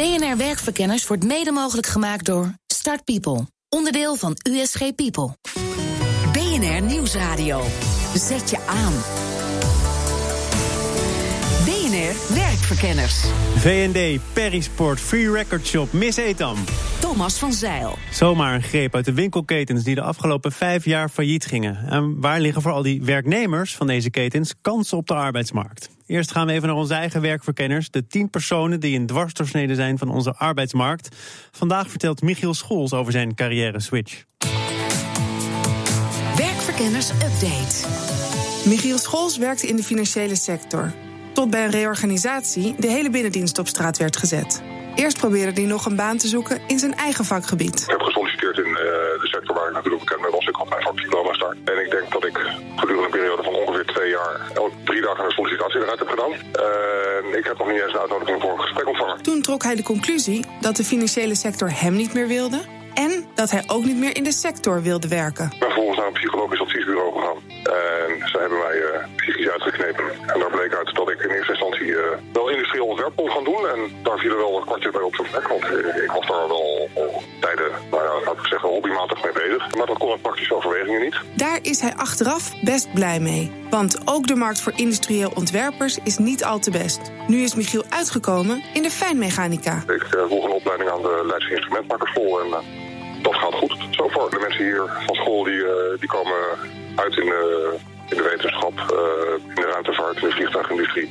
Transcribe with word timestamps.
BNR 0.00 0.36
Werkverkenners 0.36 1.06
wordt 1.06 1.24
mede 1.24 1.50
mogelijk 1.50 1.86
gemaakt 1.86 2.26
door 2.26 2.54
Start 2.66 3.04
People, 3.04 3.46
onderdeel 3.68 4.16
van 4.16 4.36
USG 4.50 4.94
People. 4.94 5.36
BNR 6.32 6.82
Nieuwsradio. 6.82 7.62
Zet 8.14 8.50
je 8.50 8.58
aan. 8.66 8.92
BNR 11.64 12.34
Werkverkenners. 12.34 13.24
VND, 13.56 14.20
Perisport, 14.32 15.00
Free 15.00 15.30
Record 15.30 15.66
Shop, 15.66 15.92
Miss 15.92 16.16
Etam. 16.16 16.56
Thomas 17.00 17.38
van 17.38 17.52
Zeil. 17.52 17.98
Zomaar 18.10 18.54
een 18.54 18.62
greep 18.62 18.94
uit 18.94 19.04
de 19.04 19.14
winkelketens 19.14 19.84
die 19.84 19.94
de 19.94 20.02
afgelopen 20.02 20.52
vijf 20.52 20.84
jaar 20.84 21.08
failliet 21.08 21.44
gingen. 21.44 21.86
En 21.88 22.20
waar 22.20 22.40
liggen 22.40 22.62
voor 22.62 22.72
al 22.72 22.82
die 22.82 23.02
werknemers 23.02 23.76
van 23.76 23.86
deze 23.86 24.10
ketens 24.10 24.54
kansen 24.60 24.96
op 24.96 25.06
de 25.06 25.14
arbeidsmarkt? 25.14 25.90
Eerst 26.10 26.30
gaan 26.30 26.46
we 26.46 26.52
even 26.52 26.68
naar 26.68 26.76
onze 26.76 26.94
eigen 26.94 27.20
werkverkenners. 27.20 27.90
De 27.90 28.06
tien 28.06 28.30
personen 28.30 28.80
die 28.80 28.98
een 28.98 29.06
dwarsdoorsnede 29.06 29.74
zijn 29.74 29.98
van 29.98 30.08
onze 30.08 30.34
arbeidsmarkt. 30.34 31.16
Vandaag 31.50 31.90
vertelt 31.90 32.22
Michiel 32.22 32.54
Schols 32.54 32.92
over 32.92 33.12
zijn 33.12 33.34
carrière 33.34 33.80
switch. 33.80 34.24
Werkverkenners 36.36 37.10
Update. 37.10 37.86
Michiel 38.64 38.98
Schols 38.98 39.38
werkte 39.38 39.66
in 39.66 39.76
de 39.76 39.82
financiële 39.82 40.36
sector. 40.36 40.92
Tot 41.32 41.50
bij 41.50 41.64
een 41.64 41.70
reorganisatie 41.70 42.74
de 42.78 42.88
hele 42.88 43.10
binnendienst 43.10 43.58
op 43.58 43.66
straat 43.66 43.98
werd 43.98 44.16
gezet. 44.16 44.62
Eerst 44.94 45.18
probeerde 45.18 45.60
hij 45.60 45.70
nog 45.70 45.86
een 45.86 45.96
baan 45.96 46.16
te 46.16 46.28
zoeken 46.28 46.60
in 46.66 46.78
zijn 46.78 46.94
eigen 46.94 47.24
vakgebied. 47.24 47.80
Ik 47.82 47.90
heb 47.90 48.00
gesolliciteerd 48.00 48.58
in 48.58 48.68
uh, 48.68 48.76
de 48.76 49.26
sector 49.40 49.56
waar 49.58 49.68
ik 49.68 49.74
natuurlijk 49.74 50.04
bekend 50.04 50.20
mee 50.20 50.30
was. 50.30 50.46
Ik 50.46 50.56
had 50.60 50.68
mijn 50.68 50.82
vakdiploma's 50.82 51.38
daar. 51.38 51.54
En 51.64 51.84
ik 51.84 51.90
denk 51.90 52.12
dat 52.12 52.24
ik 52.24 52.36
gedurende 52.76 53.04
een 53.04 53.18
periode 53.18 53.42
van 53.42 53.54
ongeveer 53.54 53.86
twee 53.86 54.10
jaar... 54.10 54.34
elke 54.54 54.74
drie 54.84 55.02
dagen 55.02 55.24
een 55.24 55.30
sollicitatie 55.30 55.80
eruit 55.80 55.98
heb 55.98 56.08
gedaan. 56.08 56.32
En 56.32 57.38
ik 57.38 57.44
heb 57.44 57.58
nog 57.58 57.68
niet 57.70 57.82
eens 57.82 57.92
een 57.92 58.00
uitnodiging 58.00 58.40
voor 58.40 58.52
een 58.52 58.60
gesprek 58.60 58.88
ontvangen. 58.88 59.22
Toen 59.22 59.42
trok 59.42 59.62
hij 59.62 59.74
de 59.74 59.82
conclusie 59.82 60.44
dat 60.60 60.76
de 60.76 60.84
financiële 60.84 61.34
sector 61.34 61.70
hem 61.74 61.94
niet 61.94 62.14
meer 62.14 62.26
wilde... 62.26 62.60
en 62.94 63.26
dat 63.34 63.50
hij 63.50 63.62
ook 63.66 63.84
niet 63.84 63.96
meer 63.96 64.16
in 64.16 64.24
de 64.24 64.32
sector 64.32 64.82
wilde 64.82 65.08
werken. 65.08 65.44
Ik 65.44 65.58
ben 65.58 65.68
vervolgens 65.68 65.98
naar 65.98 66.06
een 66.06 66.12
psychologisch 66.12 66.60
adviesbureau 66.60 67.12
gegaan. 67.12 67.38
En 67.62 68.28
zij 68.28 68.40
hebben 68.40 68.58
mij 68.58 68.76
uh, 68.76 68.86
psychisch 69.16 69.48
uitgeknepen. 69.48 70.04
En 70.26 70.38
daar 70.40 70.50
bleek 70.50 70.74
uit 70.74 70.94
dat 70.94 71.10
ik 71.10 71.20
in 71.20 71.30
eerste 71.30 71.52
instantie 71.52 71.86
uh, 71.86 72.00
wel 72.32 72.48
industrieel 72.48 72.86
ontwerp 72.86 73.16
kon 73.16 73.30
gaan 73.30 73.44
doen. 73.44 73.68
En 73.68 73.80
daar 74.02 74.18
viel 74.18 74.30
er 74.30 74.36
wel 74.36 74.56
een 74.56 74.64
kwartje 74.64 74.90
bij 74.90 75.00
op 75.00 75.14
zijn 75.14 75.28
plek. 75.30 75.48
Want 75.48 75.64
ik 76.04 76.10
was 76.10 76.26
daar 76.26 76.48
wel 76.48 76.90
tijden, 77.56 77.72
nou 77.90 78.02
ja, 78.02 78.24
laat 78.24 78.38
ik 78.38 78.46
zeggen, 78.46 78.68
hobbymatig 78.68 79.22
mee 79.24 79.32
bezig. 79.32 79.74
Maar 79.76 79.86
dat 79.86 79.98
kon 79.98 80.20
praktische 80.20 80.54
overwegingen 80.54 81.00
niet. 81.00 81.16
Daar 81.34 81.58
is 81.62 81.80
hij 81.80 81.94
achteraf 81.94 82.52
best 82.62 82.92
blij 82.92 83.20
mee. 83.20 83.52
Want 83.70 84.00
ook 84.04 84.26
de 84.26 84.34
markt 84.34 84.60
voor 84.60 84.72
industrieel 84.76 85.32
ontwerpers 85.34 85.98
is 86.04 86.18
niet 86.18 86.44
al 86.44 86.58
te 86.58 86.70
best. 86.70 87.00
Nu 87.26 87.42
is 87.42 87.54
Michiel 87.54 87.84
uitgekomen 87.88 88.62
in 88.74 88.82
de 88.82 88.90
fijnmechanica. 88.90 89.82
Ik 89.86 90.06
volg 90.28 90.44
een 90.44 90.50
opleiding 90.50 90.90
aan 90.90 91.02
de 91.02 91.22
Leidse 91.26 91.50
Instrumentmakerschool. 91.50 92.40
En 92.40 92.50
dat 93.22 93.34
gaat 93.34 93.54
goed. 93.54 93.76
Zo 93.90 94.08
voor 94.08 94.30
de 94.30 94.38
mensen 94.38 94.64
hier 94.64 95.02
van 95.06 95.14
school 95.14 95.44
die, 95.44 95.64
die 95.98 96.08
komen 96.08 96.38
uit 96.96 97.16
in, 97.16 97.32
in 98.08 98.16
de 98.16 98.22
wetenschap, 98.22 98.72
in 99.38 99.54
de 99.54 99.68
ruimtevaart, 99.72 100.16
in 100.16 100.28
de 100.28 100.34
vliegtuigindustrie. 100.34 101.08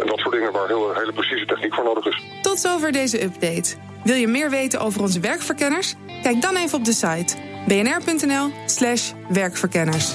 En 0.00 0.06
dat 0.06 0.18
soort 0.18 0.34
dingen 0.34 0.52
waar 0.52 0.66
heel, 0.66 0.94
hele 0.94 1.12
precieze 1.12 1.46
techniek 1.46 1.74
voor 1.74 1.84
nodig 1.84 2.06
is. 2.06 2.22
Tot 2.42 2.60
zover 2.60 2.92
deze 2.92 3.22
update. 3.22 3.76
Wil 4.04 4.14
je 4.14 4.28
meer 4.28 4.50
weten 4.50 4.80
over 4.80 5.00
onze 5.00 5.20
werkverkenners? 5.20 5.94
Kijk 6.22 6.42
dan 6.42 6.56
even 6.56 6.78
op 6.78 6.84
de 6.84 6.92
site 6.92 7.36
bnr.nl/slash 7.66 9.12
werkverkenners. 9.28 10.14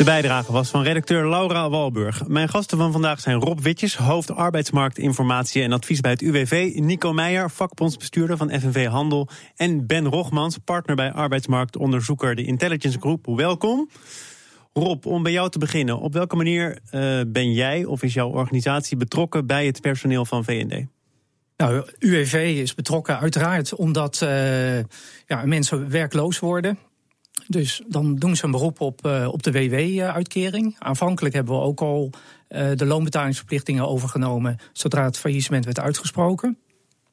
De 0.00 0.04
bijdrage 0.06 0.52
was 0.52 0.70
van 0.70 0.82
redacteur 0.82 1.28
Laura 1.28 1.70
Walburg. 1.70 2.26
Mijn 2.26 2.48
gasten 2.48 2.78
van 2.78 2.92
vandaag 2.92 3.20
zijn 3.20 3.40
Rob 3.40 3.58
Witjes, 3.60 3.96
hoofd 3.96 4.34
arbeidsmarktinformatie 4.34 5.62
en 5.62 5.72
advies 5.72 6.00
bij 6.00 6.10
het 6.10 6.20
UWV. 6.20 6.72
Nico 6.74 7.12
Meijer, 7.12 7.50
vakbondsbestuurder 7.50 8.36
van 8.36 8.60
FNV 8.60 8.86
Handel. 8.86 9.28
En 9.56 9.86
Ben 9.86 10.06
Rogmans, 10.06 10.58
partner 10.64 10.96
bij 10.96 11.12
arbeidsmarktonderzoeker 11.12 12.34
de 12.34 12.44
Intelligence 12.44 12.98
Group. 13.00 13.26
Welkom. 13.26 13.88
Rob, 14.72 15.06
om 15.06 15.22
bij 15.22 15.32
jou 15.32 15.50
te 15.50 15.58
beginnen. 15.58 15.98
Op 15.98 16.12
welke 16.12 16.36
manier 16.36 16.78
uh, 16.94 17.20
ben 17.26 17.52
jij 17.52 17.84
of 17.84 18.02
is 18.02 18.14
jouw 18.14 18.28
organisatie 18.28 18.96
betrokken 18.96 19.46
bij 19.46 19.66
het 19.66 19.80
personeel 19.80 20.24
van 20.24 20.44
VND? 20.44 20.86
Nou, 21.56 21.86
UWV 21.98 22.58
is 22.62 22.74
betrokken 22.74 23.18
uiteraard 23.18 23.74
omdat 23.74 24.20
uh, 24.24 24.78
ja, 25.26 25.44
mensen 25.44 25.90
werkloos 25.90 26.38
worden. 26.38 26.78
Dus 27.46 27.82
dan 27.88 28.16
doen 28.16 28.36
ze 28.36 28.44
een 28.44 28.50
beroep 28.50 28.80
op, 28.80 29.06
uh, 29.06 29.28
op 29.32 29.42
de 29.42 29.52
WW-uitkering. 29.52 30.76
Aanvankelijk 30.78 31.34
hebben 31.34 31.54
we 31.54 31.60
ook 31.60 31.80
al 31.80 32.10
de 32.74 32.86
loonbetalingsverplichtingen 32.86 33.88
overgenomen 33.88 34.58
zodra 34.72 35.04
het 35.04 35.18
faillissement 35.18 35.64
werd 35.64 35.80
uitgesproken. 35.80 36.58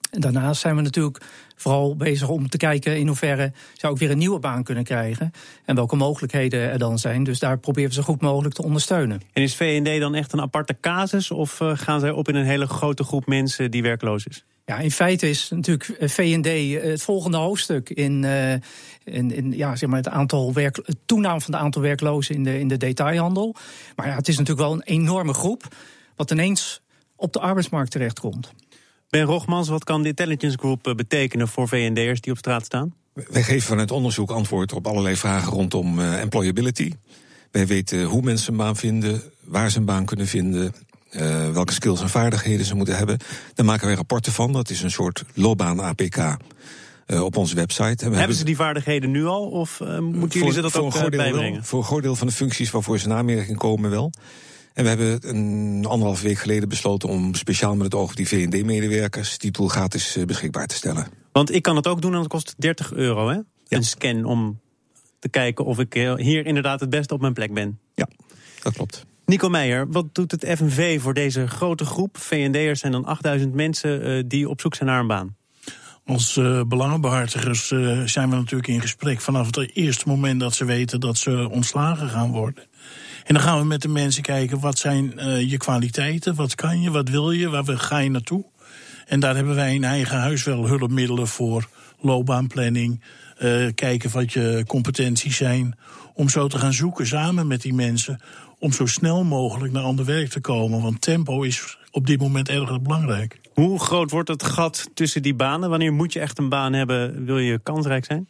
En 0.10 0.22
daarnaast 0.22 0.62
zijn 0.62 0.76
we 0.76 0.82
natuurlijk 0.82 1.22
vooral 1.56 1.96
bezig 1.96 2.30
om 2.30 2.50
te 2.50 2.58
kijken 2.58 2.98
in 2.98 3.08
hoeverre 3.08 3.52
zou 3.74 3.94
ik 3.94 4.00
weer 4.00 4.12
een 4.12 4.18
nieuwe 4.18 4.40
baan 4.40 4.64
kunnen 4.64 4.84
krijgen. 4.84 5.32
En 5.66 5.76
welke 5.76 5.96
mogelijkheden 5.96 6.60
er 6.60 6.80
dan 6.80 7.00
zijn. 7.00 7.24
Dus 7.24 7.40
daar 7.40 7.58
proberen 7.58 7.90
we 7.90 7.96
zo 7.96 8.02
goed 8.02 8.22
mogelijk 8.22 8.56
te 8.56 8.64
ondersteunen. 8.64 9.22
En 9.34 9.42
is 9.42 9.56
VND 9.56 10.00
dan 10.00 10.16
echt 10.16 10.34
een 10.34 10.42
aparte 10.42 10.78
casus? 10.82 11.32
Of 11.32 11.60
uh, 11.60 11.72
gaan 11.78 12.00
zij 12.00 12.12
op 12.12 12.28
in 12.28 12.36
een 12.36 12.46
hele 12.46 12.68
grote 12.68 13.04
groep 13.04 13.26
mensen 13.26 13.72
die 13.72 13.82
werkloos 13.82 14.26
is? 14.26 14.46
Ja, 14.66 14.78
in 14.78 14.92
feite 14.92 15.30
is 15.30 15.50
natuurlijk 15.50 16.12
VND 16.12 16.82
het 16.84 17.02
volgende 17.02 17.38
hoofdstuk 17.38 17.90
in, 17.90 18.24
uh, 18.24 18.52
in, 19.04 19.32
in, 19.32 19.52
ja, 19.52 19.76
zeg 19.76 19.90
maar 19.90 19.98
het, 19.98 20.08
aantal 20.08 20.54
werk, 20.54 20.76
het 20.76 20.98
toename 21.06 21.42
van 21.42 21.54
het 21.54 21.64
aantal 21.64 21.82
werklozen 21.82 22.36
in 22.36 22.44
de, 22.44 22.60
in 22.60 22.68
de 22.68 22.78
detailhandel. 22.78 23.56
Maar 23.96 24.08
ja, 24.08 24.16
het 24.16 24.28
is 24.28 24.38
natuurlijk 24.38 24.68
wel 24.68 24.76
een 24.76 24.84
enorme 24.84 25.34
groep 25.34 25.76
wat 26.16 26.32
ineens 26.32 26.82
op 27.16 27.34
de 27.34 27.40
arbeidsmarkt 27.40 27.92
terechtkomt. 27.92 28.54
Ben 29.10 29.24
Rogmans, 29.24 29.70
wat 29.70 29.84
kan 29.84 30.02
de 30.02 30.08
Intelligence 30.08 30.58
Group 30.58 30.94
betekenen 30.96 31.48
voor 31.48 31.68
VND'ers 31.68 32.22
die 32.22 32.32
op 32.32 32.38
straat 32.38 32.66
staan? 32.66 32.94
Wij 33.14 33.44
geven 33.44 33.68
vanuit 33.68 33.92
onderzoek 33.92 34.32
antwoord 34.32 34.74
op 34.74 34.88
allerlei 34.88 35.16
vragen 35.16 35.52
rondom 35.52 36.00
uh, 36.00 36.22
employability. 36.22 36.92
Wij 37.52 37.68
weten 37.68 38.04
hoe 38.04 38.22
mensen 38.22 38.52
een 38.52 38.58
baan 38.58 38.76
vinden, 38.76 39.22
waar 39.44 39.72
ze 39.72 39.78
een 39.78 39.86
baan 39.86 40.06
kunnen 40.06 40.28
vinden, 40.28 40.74
uh, 41.12 41.52
welke 41.52 41.74
skills 41.74 42.02
en 42.02 42.10
vaardigheden 42.10 42.66
ze 42.66 42.76
moeten 42.76 42.98
hebben. 42.98 43.18
Daar 43.54 43.66
maken 43.66 43.88
wij 43.88 43.96
rapporten 43.96 44.32
van. 44.32 44.52
Dat 44.52 44.70
is 44.70 44.82
een 44.82 44.92
soort 44.92 45.24
loopbaan-APK. 45.34 46.18
Uh, 47.08 47.24
op 47.24 47.38
onze 47.38 47.56
website. 47.56 47.84
En 47.84 47.96
we 47.96 48.02
hebben, 48.02 48.20
hebben 48.20 48.38
ze 48.38 48.44
die 48.44 48.56
vaardigheden 48.56 49.12
nu 49.12 49.26
al? 49.26 49.50
Of 49.50 49.80
uh, 49.80 50.00
moeten 50.00 50.40
jullie 50.40 50.54
ze 50.54 50.62
dat 50.62 50.76
ook 50.76 51.10
bijbrengen? 51.10 51.54
Wel, 51.54 51.64
voor 51.64 51.80
een 51.80 51.86
groot 51.86 52.02
deel 52.02 52.16
van 52.16 52.28
de 52.28 52.34
functies 52.34 52.72
waarvoor 52.72 53.00
ze 53.00 53.06
in 53.06 53.14
aanmerking 53.14 53.58
komen 53.58 53.90
wel. 53.90 54.12
En 54.78 54.84
we 54.84 54.90
hebben 54.90 55.30
een 55.30 55.86
anderhalf 55.86 56.22
week 56.22 56.38
geleden 56.38 56.70
besloten 56.70 57.10
om 57.10 57.34
speciaal 57.34 57.76
met 57.76 57.86
het 57.86 57.96
oog 57.96 58.10
op 58.10 58.16
die 58.16 58.28
VND-medewerkers 58.28 59.38
die 59.38 59.52
tool 59.52 59.68
gratis 59.68 60.18
beschikbaar 60.26 60.68
te 60.68 60.76
stellen. 60.76 61.08
Want 61.32 61.54
ik 61.54 61.62
kan 61.62 61.76
het 61.76 61.88
ook 61.88 62.02
doen 62.02 62.14
en 62.14 62.20
dat 62.20 62.28
kost 62.28 62.56
30 62.58 62.94
euro, 62.94 63.28
hè? 63.28 63.34
Ja. 63.34 63.44
Een 63.68 63.84
scan 63.84 64.26
om 64.26 64.60
te 65.20 65.30
kijken 65.30 65.66
of 65.66 65.80
ik 65.80 65.94
hier 66.18 66.46
inderdaad 66.46 66.80
het 66.80 66.90
beste 66.90 67.14
op 67.14 67.22
mijn 67.22 67.34
plek 67.34 67.54
ben. 67.54 67.80
Ja, 67.96 68.08
dat 68.64 68.74
klopt. 68.74 69.06
Nico 69.26 69.50
Meijer, 69.50 69.92
wat 69.92 70.16
doet 70.16 70.32
het 70.32 70.46
FNV 70.58 71.02
voor 71.02 71.14
deze 71.14 71.48
grote 71.48 71.86
groep? 71.86 72.18
VND'ers 72.18 72.80
zijn 72.80 72.92
dan 72.92 73.06
8000 73.06 73.54
mensen 73.54 74.08
uh, 74.08 74.24
die 74.28 74.50
op 74.50 74.62
zoek 74.62 74.76
zijn 74.76 74.90
naar 74.90 75.00
een 75.00 75.08
baan. 75.08 75.36
Als 76.06 76.38
uh, 76.38 76.62
belangenbehartigers 76.64 77.72
uh, 77.72 78.02
zijn 78.06 78.30
we 78.30 78.36
natuurlijk 78.36 78.70
in 78.70 78.82
gesprek 78.82 79.22
vanaf 79.22 79.46
het 79.46 79.76
eerste 79.76 80.08
moment 80.08 80.40
dat 80.40 80.54
ze 80.54 80.66
weten 80.66 81.00
dat 81.00 81.18
ze 81.18 81.50
ontslagen 81.52 82.10
gaan 82.10 82.32
worden. 82.32 82.64
En 83.28 83.34
dan 83.34 83.44
gaan 83.44 83.60
we 83.60 83.66
met 83.66 83.82
de 83.82 83.88
mensen 83.88 84.24
kijken, 84.24 84.60
wat 84.60 84.78
zijn 84.78 85.14
uh, 85.18 85.50
je 85.50 85.58
kwaliteiten, 85.58 86.36
wat 86.36 86.56
kan 86.56 86.82
je, 86.82 86.92
wat 86.92 87.10
wil 87.10 87.32
je, 87.32 87.50
waar 87.50 87.66
ga 87.66 87.98
je 87.98 88.10
naartoe? 88.10 88.46
En 89.06 89.20
daar 89.20 89.36
hebben 89.36 89.56
wij 89.56 89.74
in 89.74 89.84
eigen 89.84 90.18
huis 90.18 90.44
wel 90.44 90.68
hulpmiddelen 90.68 91.28
voor, 91.28 91.70
loopbaanplanning, 92.00 93.04
kijken 93.76 94.12
wat 94.12 94.34
je 94.34 94.64
competenties 94.68 95.38
zijn, 95.38 95.78
om 96.14 96.30
zo 96.30 96.48
te 96.48 96.58
gaan 96.58 96.74
zoeken 96.74 97.08
samen 97.08 97.48
met 97.48 97.62
die 97.62 97.74
mensen 97.74 98.22
om 98.60 98.72
zo 98.72 98.86
snel 98.86 99.24
mogelijk 99.24 99.74
naar 99.74 99.84
ander 99.84 100.06
werk 100.06 100.30
te 100.30 100.40
komen. 100.40 100.82
Want 100.82 101.02
tempo 101.02 101.42
is 101.42 101.78
op 101.92 102.08
dit 102.08 102.20
moment 102.20 102.50
erg 102.50 102.82
belangrijk. 102.82 103.40
Hoe 103.54 103.80
groot 103.80 104.12
wordt 104.12 104.30
het 104.30 104.44
gat 104.44 104.90
tussen 104.94 105.22
die 105.22 105.36
banen? 105.36 105.70
Wanneer 105.70 105.94
moet 105.94 106.14
je 106.14 106.20
echt 106.20 106.38
een 106.38 106.50
baan 106.50 106.74
hebben, 106.74 107.26
wil 107.26 107.38
je 107.38 107.60
kansrijk 107.60 108.06
zijn? 108.06 108.28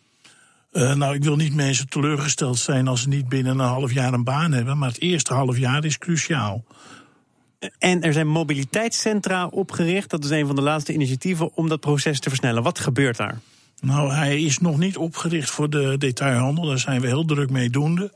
Uh, 0.77 0.93
nou, 0.93 1.15
ik 1.15 1.23
wil 1.23 1.35
niet 1.35 1.55
mensen 1.55 1.89
teleurgesteld 1.89 2.57
zijn 2.57 2.87
als 2.87 3.01
ze 3.01 3.07
niet 3.07 3.29
binnen 3.29 3.59
een 3.59 3.65
half 3.65 3.93
jaar 3.93 4.13
een 4.13 4.23
baan 4.23 4.51
hebben. 4.51 4.77
Maar 4.77 4.89
het 4.89 5.01
eerste 5.01 5.33
half 5.33 5.57
jaar 5.57 5.85
is 5.85 5.97
cruciaal. 5.97 6.63
En 7.79 8.01
er 8.01 8.13
zijn 8.13 8.27
mobiliteitscentra 8.27 9.47
opgericht. 9.47 10.09
Dat 10.09 10.23
is 10.23 10.29
een 10.29 10.45
van 10.45 10.55
de 10.55 10.61
laatste 10.61 10.93
initiatieven 10.93 11.55
om 11.55 11.69
dat 11.69 11.79
proces 11.79 12.19
te 12.19 12.29
versnellen. 12.29 12.63
Wat 12.63 12.79
gebeurt 12.79 13.17
daar? 13.17 13.39
Nou, 13.81 14.11
hij 14.11 14.41
is 14.41 14.59
nog 14.59 14.77
niet 14.77 14.97
opgericht 14.97 15.49
voor 15.49 15.69
de 15.69 15.95
detailhandel. 15.97 16.65
Daar 16.65 16.79
zijn 16.79 17.01
we 17.01 17.07
heel 17.07 17.25
druk 17.25 17.49
mee 17.49 17.69
doende. 17.69 18.13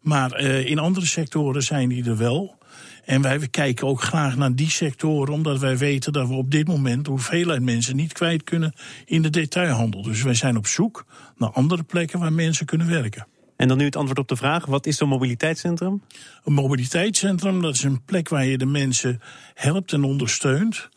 Maar 0.00 0.42
uh, 0.42 0.66
in 0.66 0.78
andere 0.78 1.06
sectoren 1.06 1.62
zijn 1.62 1.88
die 1.88 2.04
er 2.04 2.16
wel. 2.16 2.58
En 3.04 3.22
wij 3.22 3.48
kijken 3.48 3.86
ook 3.86 4.02
graag 4.02 4.36
naar 4.36 4.54
die 4.54 4.70
sectoren, 4.70 5.34
omdat 5.34 5.58
wij 5.58 5.78
weten 5.78 6.12
dat 6.12 6.28
we 6.28 6.34
op 6.34 6.50
dit 6.50 6.66
moment 6.66 7.04
de 7.04 7.10
hoeveelheid 7.10 7.62
mensen 7.62 7.96
niet 7.96 8.12
kwijt 8.12 8.44
kunnen 8.44 8.72
in 9.04 9.22
de 9.22 9.30
detailhandel. 9.30 10.02
Dus 10.02 10.22
wij 10.22 10.34
zijn 10.34 10.56
op 10.56 10.66
zoek 10.66 11.04
naar 11.36 11.50
andere 11.50 11.82
plekken 11.82 12.18
waar 12.18 12.32
mensen 12.32 12.66
kunnen 12.66 12.88
werken. 12.88 13.26
En 13.56 13.68
dan 13.68 13.78
nu 13.78 13.84
het 13.84 13.96
antwoord 13.96 14.18
op 14.18 14.28
de 14.28 14.36
vraag: 14.36 14.66
wat 14.66 14.86
is 14.86 14.96
zo'n 14.96 15.08
mobiliteitscentrum? 15.08 16.02
Een 16.44 16.52
mobiliteitscentrum 16.52 17.62
dat 17.62 17.74
is 17.74 17.82
een 17.82 18.04
plek 18.04 18.28
waar 18.28 18.44
je 18.44 18.58
de 18.58 18.66
mensen 18.66 19.20
helpt 19.54 19.92
en 19.92 20.04
ondersteunt. 20.04 20.88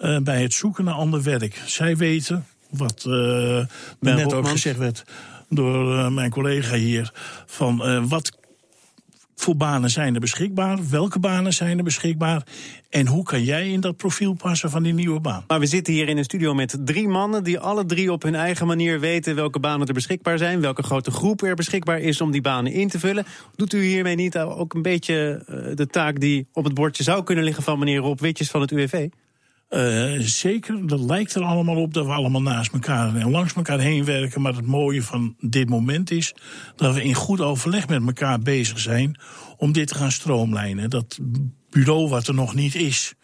uh, 0.00 0.18
bij 0.18 0.42
het 0.42 0.52
zoeken 0.52 0.84
naar 0.84 0.94
ander 0.94 1.22
werk. 1.22 1.62
Zij 1.66 1.96
weten, 1.96 2.46
wat 2.70 3.04
uh, 3.08 3.64
net 4.00 4.34
ook 4.34 4.48
gezegd 4.48 4.78
werd 4.78 5.04
door 5.48 5.94
uh, 5.94 6.08
mijn 6.08 6.30
collega 6.30 6.74
hier, 6.74 7.12
van 7.46 8.08
wat 8.08 8.38
voor 9.42 9.56
banen 9.56 9.90
zijn 9.90 10.14
er 10.14 10.20
beschikbaar? 10.20 10.78
Welke 10.90 11.18
banen 11.18 11.52
zijn 11.52 11.78
er 11.78 11.84
beschikbaar? 11.84 12.46
En 12.90 13.06
hoe 13.06 13.24
kan 13.24 13.42
jij 13.42 13.70
in 13.70 13.80
dat 13.80 13.96
profiel 13.96 14.32
passen 14.32 14.70
van 14.70 14.82
die 14.82 14.92
nieuwe 14.92 15.20
baan? 15.20 15.44
Maar 15.46 15.60
we 15.60 15.66
zitten 15.66 15.92
hier 15.92 16.08
in 16.08 16.18
een 16.18 16.24
studio 16.24 16.54
met 16.54 16.76
drie 16.84 17.08
mannen 17.08 17.44
die 17.44 17.58
alle 17.58 17.86
drie 17.86 18.12
op 18.12 18.22
hun 18.22 18.34
eigen 18.34 18.66
manier 18.66 19.00
weten 19.00 19.34
welke 19.34 19.58
banen 19.58 19.86
er 19.86 19.94
beschikbaar 19.94 20.38
zijn, 20.38 20.60
welke 20.60 20.82
grote 20.82 21.10
groep 21.10 21.42
er 21.42 21.54
beschikbaar 21.54 22.00
is 22.00 22.20
om 22.20 22.30
die 22.30 22.40
banen 22.40 22.72
in 22.72 22.88
te 22.88 22.98
vullen. 22.98 23.24
Doet 23.56 23.72
u 23.72 23.82
hiermee 23.82 24.14
niet 24.14 24.38
ook 24.38 24.74
een 24.74 24.82
beetje 24.82 25.44
uh, 25.48 25.76
de 25.76 25.86
taak 25.86 26.20
die 26.20 26.46
op 26.52 26.64
het 26.64 26.74
bordje 26.74 27.02
zou 27.02 27.22
kunnen 27.22 27.44
liggen 27.44 27.62
van 27.62 27.78
meneer 27.78 27.98
Rob 27.98 28.20
Witjes 28.20 28.50
van 28.50 28.60
het 28.60 28.70
UWV? 28.70 29.08
Uh, 29.74 30.20
zeker, 30.20 30.86
dat 30.86 31.00
lijkt 31.00 31.34
er 31.34 31.42
allemaal 31.42 31.76
op 31.76 31.94
dat 31.94 32.06
we 32.06 32.12
allemaal 32.12 32.42
naast 32.42 32.72
elkaar 32.72 33.16
en 33.16 33.30
langs 33.30 33.54
elkaar 33.54 33.78
heen 33.78 34.04
werken. 34.04 34.42
Maar 34.42 34.54
het 34.54 34.66
mooie 34.66 35.02
van 35.02 35.34
dit 35.40 35.68
moment 35.68 36.10
is 36.10 36.34
dat 36.76 36.94
we 36.94 37.02
in 37.02 37.14
goed 37.14 37.40
overleg 37.40 37.88
met 37.88 38.06
elkaar 38.06 38.38
bezig 38.38 38.78
zijn 38.78 39.20
om 39.56 39.72
dit 39.72 39.88
te 39.88 39.94
gaan 39.94 40.12
stroomlijnen. 40.12 40.90
Dat 40.90 41.18
bureau 41.70 42.08
wat 42.08 42.28
er 42.28 42.34
nog 42.34 42.54
niet 42.54 42.74
is, 42.74 43.14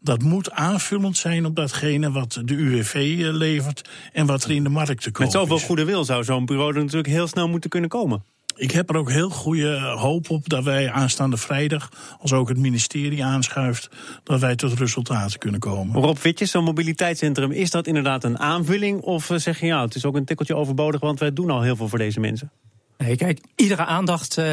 dat 0.00 0.22
moet 0.22 0.50
aanvullend 0.50 1.16
zijn 1.16 1.46
op 1.46 1.56
datgene 1.56 2.10
wat 2.10 2.40
de 2.44 2.54
UWV 2.54 2.94
eh, 2.94 3.32
levert 3.32 3.88
en 4.12 4.26
wat 4.26 4.44
er 4.44 4.50
in 4.50 4.62
de 4.62 4.68
markt 4.68 5.02
te 5.02 5.10
komen 5.10 5.28
is. 5.28 5.38
Met 5.38 5.48
zoveel 5.48 5.66
goede 5.66 5.84
wil 5.84 6.04
zou 6.04 6.24
zo'n 6.24 6.46
bureau 6.46 6.74
er 6.74 6.80
natuurlijk 6.80 7.08
heel 7.08 7.26
snel 7.26 7.48
moeten 7.48 7.70
kunnen 7.70 7.90
komen 7.90 8.24
ik 8.58 8.70
heb 8.70 8.90
er 8.90 8.96
ook 8.96 9.10
heel 9.10 9.30
goede 9.30 9.78
hoop 9.78 10.30
op 10.30 10.48
dat 10.48 10.64
wij 10.64 10.90
aanstaande 10.90 11.36
vrijdag, 11.36 11.90
als 12.20 12.32
ook 12.32 12.48
het 12.48 12.58
ministerie 12.58 13.24
aanschuift, 13.24 13.90
dat 14.24 14.40
wij 14.40 14.56
tot 14.56 14.78
resultaten 14.78 15.38
kunnen 15.38 15.60
komen. 15.60 16.02
Rob 16.02 16.18
Witjes, 16.18 16.50
zo'n 16.50 16.64
mobiliteitscentrum, 16.64 17.52
is 17.52 17.70
dat 17.70 17.86
inderdaad 17.86 18.24
een 18.24 18.38
aanvulling? 18.38 19.00
Of 19.00 19.30
eh, 19.30 19.38
zeg 19.38 19.60
je 19.60 19.66
ja, 19.66 19.82
het 19.82 19.94
is 19.94 20.04
ook 20.04 20.16
een 20.16 20.24
tikkeltje 20.24 20.56
overbodig, 20.56 21.00
want 21.00 21.18
wij 21.18 21.32
doen 21.32 21.50
al 21.50 21.62
heel 21.62 21.76
veel 21.76 21.88
voor 21.88 21.98
deze 21.98 22.20
mensen? 22.20 22.50
Nee, 22.96 23.16
kijk, 23.16 23.40
iedere 23.56 23.84
aandacht 23.84 24.38
uh, 24.38 24.46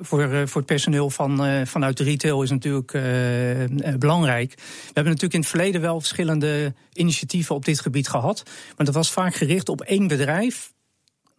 voor, 0.00 0.22
uh, 0.22 0.46
voor 0.46 0.60
het 0.60 0.66
personeel 0.66 1.10
van, 1.10 1.46
uh, 1.46 1.60
vanuit 1.64 1.96
de 1.96 2.04
retail 2.04 2.42
is 2.42 2.50
natuurlijk 2.50 2.92
belangrijk. 3.98 4.54
We 4.56 4.62
hebben 4.84 5.04
natuurlijk 5.04 5.34
in 5.34 5.40
het 5.40 5.48
verleden 5.48 5.80
wel 5.80 6.00
verschillende 6.00 6.74
initiatieven 6.92 7.54
op 7.54 7.64
dit 7.64 7.80
gebied 7.80 8.08
gehad. 8.08 8.42
Maar 8.76 8.86
dat 8.86 8.94
was 8.94 9.10
vaak 9.10 9.34
gericht 9.34 9.68
op 9.68 9.80
één 9.80 10.06
bedrijf, 10.06 10.72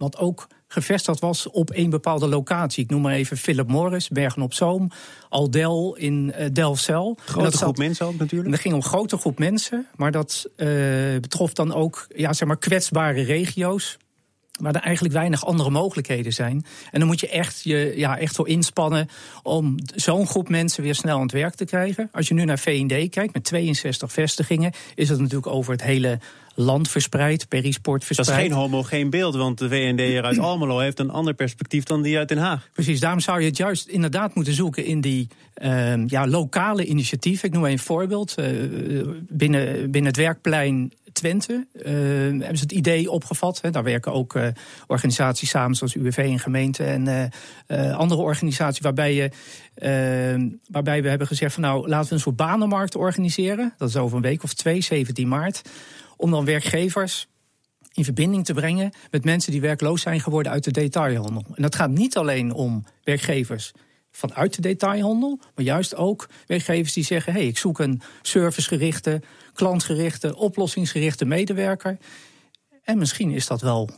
wat 0.02 0.18
ook 0.18 0.48
gevestigd 0.68 1.20
was 1.20 1.50
op 1.50 1.72
één 1.72 1.90
bepaalde 1.90 2.28
locatie. 2.28 2.84
Ik 2.84 2.90
noem 2.90 3.02
maar 3.02 3.14
even 3.14 3.38
Philip 3.38 3.68
Morris, 3.68 4.10
Bergen 4.10 4.42
op 4.42 4.54
Zoom, 4.54 4.92
Aldel 5.30 5.96
in 5.96 6.34
uh, 6.40 6.46
Delfzijl. 6.54 7.18
Grote 7.26 7.58
groep 7.58 7.78
mensen 7.78 8.06
ook 8.06 8.18
natuurlijk. 8.18 8.54
Er 8.54 8.62
ging 8.62 8.74
om 8.74 8.80
een 8.80 8.86
grote 8.86 9.18
groep 9.18 9.40
mensen, 9.40 9.88
maar 9.96 10.12
dat 10.12 10.46
uh, 10.58 10.68
betrof 11.20 11.54
dan 11.54 11.74
ook 11.74 12.08
ja, 12.16 12.34
zeg 12.34 12.48
maar 12.48 12.58
kwetsbare 12.58 13.22
regio's 13.22 13.98
waar 14.62 14.76
er 14.76 14.82
eigenlijk 14.82 15.14
weinig 15.14 15.46
andere 15.46 15.70
mogelijkheden 15.70 16.34
zijn. 16.34 16.66
En 16.92 17.00
dan 17.00 17.08
moet 17.08 17.20
je 17.20 17.30
echt, 17.30 17.64
je, 17.64 17.94
ja, 17.96 18.18
echt 18.18 18.36
voor 18.36 18.48
inspannen 18.48 19.10
om 19.44 19.76
zo'n 19.96 20.28
groep 20.28 20.50
mensen 20.50 20.84
weer 20.84 20.96
snel 20.96 21.16
aan 21.16 21.22
het 21.22 21.32
werk 21.32 21.56
te 21.56 21.66
krijgen. 21.66 22.10
Als 22.12 22.28
je 22.28 22.34
nu 22.34 22.46
naar 22.46 22.60
V&D 22.60 23.10
kijkt, 23.10 23.34
met 23.34 23.44
62 23.44 24.12
vestigingen, 24.12 24.72
is 24.96 25.08
dat 25.08 25.20
natuurlijk 25.20 25.48
over 25.48 25.72
het 25.72 25.84
hele 25.84 26.20
land 26.56 26.90
verspreid, 26.90 27.48
perisport 27.48 28.04
verspreid. 28.06 28.30
Dat 28.30 28.40
is 28.40 28.52
geen 28.52 28.62
homogeen 28.62 29.10
beeld, 29.10 29.36
want 29.36 29.58
de 29.58 29.70
VND 29.70 30.24
uit 30.24 30.40
Almelo 30.50 30.80
heeft 30.80 31.00
een 31.00 31.10
ander 31.10 31.34
perspectief 31.34 31.84
dan 31.84 32.02
die 32.02 32.18
uit 32.18 32.28
Den 32.28 32.38
Haag. 32.38 32.70
Precies, 32.74 33.00
daarom 33.00 33.20
zou 33.20 33.40
je 33.40 33.46
het 33.48 33.58
juist 33.58 33.88
inderdaad 33.88 34.36
moeten 34.36 34.54
zoeken 34.54 34.86
in 34.86 35.02
die 35.02 35.28
uh, 35.64 36.08
ja, 36.08 36.28
lokale 36.28 36.86
initiatieven. 36.86 37.48
Ik 37.48 37.54
noem 37.54 37.66
een 37.66 37.80
voorbeeld. 37.80 38.36
Uh, 38.40 39.08
binnen, 39.30 39.92
binnen 39.92 40.12
het 40.12 40.18
werkplein 40.18 40.92
Twente 41.22 41.68
uh, 41.74 41.84
hebben 41.84 42.58
ze 42.58 42.64
het 42.64 42.72
idee 42.72 43.12
opgevat. 43.12 43.62
Hè. 43.62 43.70
Daar 43.70 43.84
werken 43.84 44.14
ook 44.14 44.36
uh, 44.36 44.48
organisaties 44.88 45.50
samen, 45.50 45.76
zoals 45.76 45.96
UWV 45.96 46.18
en 46.18 46.40
gemeente 46.40 46.84
en 46.84 47.32
uh, 47.68 47.98
andere 47.98 48.22
organisaties, 48.22 48.82
waarbij, 48.82 49.32
waarbij 50.68 51.02
we 51.02 51.10
hebben 51.10 51.28
gezegd 51.28 51.54
van 51.54 51.64
nou 51.64 51.88
laten 51.88 52.10
we 52.10 52.16
een 52.16 52.22
soort 52.22 52.36
banenmarkt 52.36 52.96
organiseren. 52.96 53.74
Dat 53.78 53.90
is 53.90 53.96
over 53.96 54.16
een 54.16 54.24
week 54.24 54.44
of 54.44 54.54
twee, 54.54 54.82
17 54.82 55.28
maart 55.28 55.62
om 56.18 56.32
dan 56.32 56.46
werkgevers 56.46 57.28
in 57.94 58.04
verbinding 58.04 58.46
te 58.46 58.54
brengen 58.54 58.94
met 59.12 59.24
mensen 59.24 59.52
die 59.52 59.62
werkloos 59.62 60.02
zijn 60.02 60.20
geworden 60.20 60.52
uit 60.52 60.64
de 60.64 60.72
detailhandel. 60.72 61.46
En 61.54 61.62
dat 61.62 61.76
gaat 61.76 61.90
niet 61.90 62.18
alleen 62.18 62.54
om 62.54 62.86
werkgevers 63.04 63.72
vanuit 64.12 64.56
de 64.56 64.62
detailhandel, 64.62 65.40
maar 65.56 65.66
juist 65.66 65.96
ook 65.96 66.30
werkgevers 66.48 66.94
die 66.94 67.04
zeggen: 67.04 67.34
hé, 67.34 67.40
hey, 67.40 67.48
ik 67.48 67.58
zoek 67.58 67.80
een 67.80 68.02
servicegerichte, 68.22 69.22
klantgerichte, 69.54 70.36
oplossingsgerichte 70.36 71.26
medewerker. 71.26 71.98
En 72.84 72.98
misschien 72.98 73.32
is 73.32 73.48
dat 73.48 73.62
wel 73.62 73.90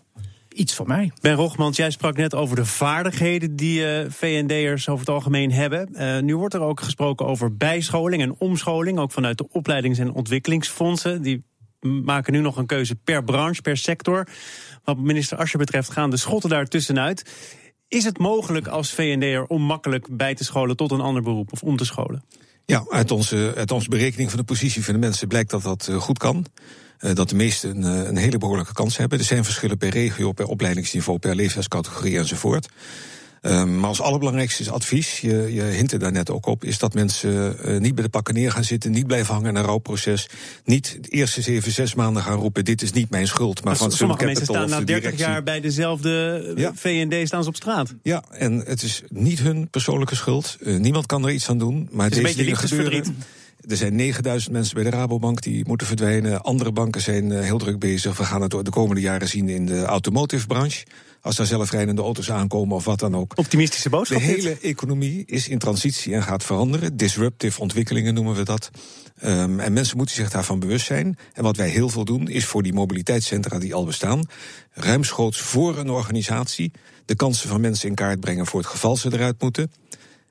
iets 0.54 0.74
voor 0.74 0.88
mij. 0.88 1.12
Ben 1.22 1.36
Rogmans, 1.36 1.78
jij 1.78 1.92
sprak 1.92 2.18
net 2.18 2.36
over 2.36 2.56
de 2.56 2.66
vaardigheden 2.66 3.56
die 3.56 3.80
uh, 3.80 4.02
eh, 4.02 4.12
VND'ers 4.12 4.90
over 4.90 5.06
het 5.06 5.16
algemeen 5.16 5.52
hebben. 5.52 5.90
Uh, 5.92 6.20
nu 6.20 6.38
wordt 6.38 6.54
er 6.54 6.62
ook 6.62 6.82
gesproken 6.82 7.26
over 7.26 7.58
bijscholing 7.58 8.22
en 8.22 8.36
omscholing, 8.38 9.00
ook 9.00 9.12
vanuit 9.12 9.38
de 9.38 9.50
opleidings- 9.50 10.00
en 10.00 10.14
ontwikkelingsfondsen. 10.14 11.22
Die 11.22 11.44
maken 11.82 12.34
nu 12.34 12.40
nog 12.40 12.58
een 12.58 12.66
keuze 12.66 12.96
per 12.96 13.24
branche, 13.24 13.62
per 13.62 13.78
sector. 13.78 14.28
Wat 14.84 14.98
minister 14.98 15.38
Asje 15.38 15.58
betreft 15.58 15.92
gaan 15.92 16.10
de 16.10 16.18
schotten 16.18 16.50
daar 16.50 16.66
tussenuit. 16.66 17.32
Is 17.88 18.04
het 18.04 18.18
mogelijk 18.18 18.68
als 18.68 18.94
VND'er 18.94 19.46
om 19.46 19.62
makkelijk 19.62 20.18
bij 20.18 20.36
te 20.36 20.44
scholen 20.44 20.76
tot 20.76 20.92
een 20.92 21.02
ander 21.02 21.22
beroep 21.22 21.52
of 21.52 21.64
om 21.64 21.78
te 21.78 21.86
scholen? 21.86 22.24
Ja, 22.66 22.86
uit 22.90 23.12
onze, 23.12 23.54
uit 23.56 23.72
onze 23.72 23.90
berekening 23.90 24.30
van 24.30 24.40
de 24.40 24.46
positie 24.46 24.84
van 24.84 24.94
de 24.94 25.00
mensen 25.00 25.28
blijkt 25.28 25.50
dat 25.50 25.64
dat 25.64 25.88
eh, 25.88 25.96
goed 25.96 26.18
kan. 26.18 26.46
Uh, 27.00 27.16
dat 27.16 27.30
de 27.30 27.36
meesten 27.36 27.84
een, 27.84 28.02
eh, 28.02 28.08
een 28.08 28.18
hele 28.18 28.38
behoorlijke 28.38 28.74
kans 28.74 28.98
hebben. 28.98 29.20
Er 29.20 29.26
zijn 29.26 29.44
verschillen 29.44 29.78
per 29.78 29.90
regio, 29.90 30.32
per 30.32 30.46
opleidingsniveau, 30.46 31.20
per 31.20 31.36
leeftijdscategorie 31.36 32.18
enzovoort. 32.18 32.70
Um, 33.46 33.80
maar 33.80 33.90
als 33.90 34.02
allerbelangrijkste 34.02 34.72
advies, 34.72 35.20
je, 35.20 35.54
je 35.54 35.62
hintte 35.62 35.98
daar 35.98 36.12
net 36.12 36.30
ook 36.30 36.46
op, 36.46 36.64
is 36.64 36.78
dat 36.78 36.94
mensen 36.94 37.56
uh, 37.66 37.80
niet 37.80 37.96
bij 37.96 38.04
de 38.04 38.10
pakken 38.10 38.34
neer 38.34 38.52
gaan 38.52 38.64
zitten, 38.64 38.92
niet 38.92 39.08
blijven 39.08 39.34
hangen 39.34 39.50
in 39.50 39.56
een 39.56 39.64
rouwproces. 39.64 40.30
Niet 40.66 40.98
de 41.02 41.10
eerste 41.10 41.42
zeven, 41.42 41.72
zes 41.72 41.96
maanden 41.96 42.24
gaan 42.24 42.38
roepen: 42.38 42.66
dit 42.66 42.82
is 42.82 42.92
niet 42.92 43.10
mijn 43.10 43.28
schuld. 43.28 43.64
Maar 43.64 43.78
van 43.78 43.92
sommige 43.92 44.26
mensen 44.26 44.46
staan 44.46 44.70
na 44.70 44.82
30 44.82 45.18
jaar 45.18 45.44
bij 45.44 45.60
dezelfde 45.62 46.44
eh, 46.56 46.62
ja. 46.62 46.72
VND 46.76 47.28
staan 47.28 47.44
ze 47.44 47.50
op 47.50 47.56
straat. 47.56 47.94
Ja, 48.04 48.24
en 48.32 48.64
het 48.66 48.84
is 48.84 49.02
niet 49.08 49.40
hun 49.40 49.70
persoonlijke 49.70 50.16
schuld. 50.16 50.58
Uh, 50.60 50.80
niemand 50.80 51.06
kan 51.06 51.26
er 51.26 51.32
iets 51.32 51.50
aan 51.50 51.58
doen. 51.58 51.90
Maar 51.92 52.06
het 52.06 52.14
deze 52.14 52.36
dingen 52.36 52.58
gebeuren. 52.58 53.18
Er 53.68 53.78
zijn 53.78 53.96
9000 53.96 54.54
mensen 54.54 54.76
bij 54.76 54.84
de 54.84 54.90
Rabobank 54.90 55.42
die 55.42 55.64
moeten 55.68 55.88
verdwijnen. 55.88 56.42
Andere 56.42 56.72
banken 56.72 57.02
zijn 57.02 57.32
heel 57.32 57.58
druk 57.58 57.80
bezig. 57.80 58.18
We 58.18 58.24
gaan 58.24 58.42
het 58.42 58.52
de 58.52 58.70
komende 58.70 59.02
jaren 59.02 59.28
zien 59.28 59.50
in 59.50 59.66
de 59.66 59.84
automotive 59.84 60.48
branche 60.48 60.86
als 61.24 61.36
daar 61.36 61.46
zelfrijdende 61.46 62.02
auto's 62.02 62.32
aankomen 62.32 62.76
of 62.76 62.86
wat 62.86 63.00
dan 63.00 63.16
ook. 63.16 63.32
Optimistische 63.36 63.90
boodschap. 63.90 64.20
De 64.20 64.24
hele 64.24 64.58
economie 64.62 65.24
is 65.26 65.48
in 65.48 65.58
transitie 65.58 66.14
en 66.14 66.24
gaat 66.24 66.44
veranderen. 66.44 66.98
Disruptive 66.98 67.62
ontwikkelingen 67.62 68.14
noemen 68.14 68.36
we 68.36 68.44
dat. 68.44 68.70
Um, 69.24 69.60
en 69.60 69.74
mensen 69.74 69.98
moeten 69.98 70.16
zich 70.16 70.30
daarvan 70.30 70.60
bewust 70.60 70.86
zijn. 70.86 71.18
En 71.34 71.44
wat 71.44 71.58
wij 71.58 71.70
heel 71.70 71.90
veel 71.90 72.06
doen, 72.06 72.28
is 72.28 72.46
voor 72.46 72.64
die 72.64 72.74
mobiliteitscentra 72.74 73.60
die 73.60 73.74
al 73.74 73.86
bestaan, 73.86 74.26
ruimschoots 74.72 75.42
voor 75.42 75.78
een 75.78 75.90
organisatie 75.90 76.72
de 77.06 77.16
kansen 77.16 77.50
van 77.50 77.62
mensen 77.62 77.90
in 77.90 77.96
kaart 77.96 78.20
brengen 78.20 78.46
voor 78.46 78.60
het 78.60 78.70
geval 78.70 78.98
ze 78.98 79.14
eruit 79.14 79.42
moeten. 79.42 79.72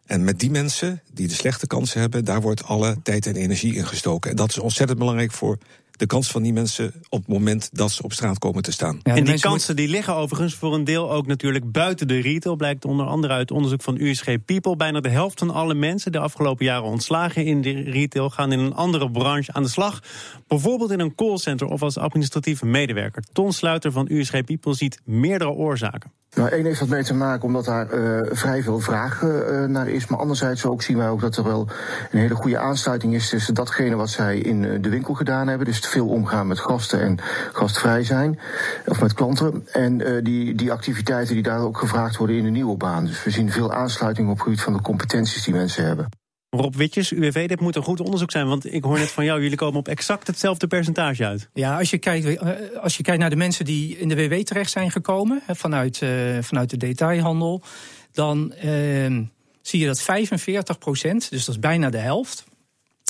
En 0.07 0.25
met 0.25 0.39
die 0.39 0.51
mensen 0.51 1.03
die 1.13 1.29
de 1.29 1.35
slechte 1.35 1.67
kansen 1.67 2.01
hebben, 2.01 2.25
daar 2.25 2.41
wordt 2.41 2.65
alle 2.65 2.97
tijd 3.03 3.27
en 3.27 3.37
energie 3.37 3.75
in 3.75 3.87
gestoken. 3.87 4.31
En 4.31 4.37
dat 4.37 4.51
is 4.51 4.59
ontzettend 4.59 4.99
belangrijk 4.99 5.33
voor 5.33 5.59
de 6.03 6.09
kans 6.09 6.31
van 6.31 6.43
die 6.43 6.53
mensen 6.53 6.93
op 7.09 7.19
het 7.19 7.29
moment 7.29 7.69
dat 7.73 7.91
ze 7.91 8.03
op 8.03 8.13
straat 8.13 8.39
komen 8.39 8.63
te 8.63 8.73
staan. 8.73 9.01
en 9.03 9.25
die 9.25 9.41
kansen 9.41 9.77
die 9.77 9.89
liggen 9.89 10.15
overigens 10.15 10.55
voor 10.55 10.75
een 10.75 10.85
deel 10.85 11.13
ook 11.13 11.27
natuurlijk 11.27 11.73
buiten 11.73 12.09
de 12.09 12.21
retail. 12.21 12.57
Blijkt 12.57 12.85
onder 12.85 13.07
andere 13.07 13.35
uit 13.35 13.51
onderzoek 13.51 13.83
van 13.83 13.97
USG 14.01 14.45
People. 14.45 14.77
Bijna 14.77 15.01
de 15.01 15.09
helft 15.09 15.39
van 15.39 15.51
alle 15.51 15.75
mensen 15.75 16.13
de 16.13 16.19
afgelopen 16.19 16.65
jaren 16.65 16.89
ontslagen 16.89 17.45
in 17.45 17.61
de 17.61 17.73
retail 17.73 18.31
gaan 18.31 18.53
in 18.53 18.59
een 18.59 18.75
andere 18.75 19.11
branche 19.11 19.53
aan 19.53 19.63
de 19.63 19.69
slag. 19.69 20.03
Bijvoorbeeld 20.47 20.91
in 20.91 21.01
een 21.01 21.15
callcenter 21.15 21.67
of 21.67 21.83
als 21.83 21.99
administratieve 21.99 22.67
medewerker. 22.67 23.23
Ton 23.33 23.53
Sluiter 23.53 23.93
van 23.93 24.07
USG 24.11 24.45
People 24.45 24.75
ziet 24.75 25.01
meerdere 25.05 25.51
oorzaken. 25.51 26.13
Nou, 26.35 26.49
één 26.49 26.65
heeft 26.65 26.79
dat 26.79 26.89
mee 26.89 27.03
te 27.03 27.15
maken 27.15 27.43
omdat 27.43 27.65
daar 27.65 27.95
uh, 27.95 28.21
vrij 28.31 28.63
veel 28.63 28.81
vraag 28.81 29.23
uh, 29.23 29.65
naar 29.65 29.89
is. 29.89 30.07
Maar 30.07 30.19
anderzijds 30.19 30.65
ook 30.65 30.83
zien 30.83 30.97
wij 30.97 31.09
ook 31.09 31.21
dat 31.21 31.37
er 31.37 31.45
wel 31.45 31.69
een 32.11 32.19
hele 32.19 32.35
goede 32.35 32.59
aansluiting 32.59 33.15
is 33.15 33.29
tussen 33.29 33.55
datgene 33.55 33.97
wat 33.97 34.11
zij 34.11 34.39
in 34.39 34.63
uh, 34.63 34.79
de 34.81 34.89
winkel 34.89 35.15
gedaan 35.15 35.49
hebben. 35.49 35.67
Dus 35.67 35.79
veel 35.79 36.09
omgaan 36.09 36.47
met 36.47 36.59
gasten 36.59 37.01
en 37.01 37.19
gastvrij 37.53 38.05
zijn. 38.05 38.39
Of 38.87 39.01
met 39.01 39.15
klanten. 39.15 39.67
En 39.73 40.23
die, 40.25 40.55
die 40.55 40.73
activiteiten 40.73 41.35
die 41.35 41.43
daar 41.43 41.61
ook 41.61 41.79
gevraagd 41.79 42.17
worden 42.17 42.37
in 42.37 42.45
de 42.45 42.51
nieuwe 42.51 42.77
baan. 42.77 43.05
Dus 43.05 43.25
we 43.25 43.31
zien 43.31 43.51
veel 43.51 43.73
aansluiting 43.73 44.29
op 44.29 44.35
het 44.35 44.43
gebied 44.43 44.61
van 44.61 44.73
de 44.73 44.83
competenties 44.83 45.45
die 45.45 45.55
mensen 45.55 45.85
hebben. 45.85 46.22
Rob 46.57 46.75
Witjes, 46.75 47.13
UWV, 47.13 47.49
dit 47.49 47.61
moet 47.61 47.77
een 47.77 47.83
goed 47.83 48.01
onderzoek 48.01 48.31
zijn. 48.31 48.47
Want 48.47 48.73
ik 48.73 48.85
hoor 48.85 48.99
net 48.99 49.11
van 49.11 49.25
jou, 49.25 49.43
jullie 49.43 49.57
komen 49.57 49.79
op 49.79 49.89
exact 49.89 50.27
hetzelfde 50.27 50.67
percentage 50.67 51.27
uit. 51.27 51.49
Ja, 51.53 51.79
als 51.79 51.91
je 51.91 51.99
kijkt, 51.99 52.27
eh, 52.27 52.79
als 52.81 52.97
je 52.97 53.03
kijkt 53.03 53.21
naar 53.21 53.31
de 53.31 53.37
mensen 53.37 53.65
die 53.65 53.99
in 53.99 54.09
de 54.09 54.15
WW 54.15 54.35
terecht 54.35 54.71
zijn 54.71 54.91
gekomen... 54.91 55.43
vanuit, 55.49 56.01
uh, 56.01 56.39
vanuit 56.41 56.71
de 56.71 56.77
detailhandel... 56.77 57.63
dan 58.13 58.55
uh, 58.65 59.19
zie 59.63 59.81
je 59.81 59.87
dat 59.87 60.01
45 60.01 60.79
procent, 60.79 61.31
dus 61.31 61.45
dat 61.45 61.55
is 61.55 61.61
bijna 61.61 61.91
de 61.91 61.99
helft... 61.99 62.45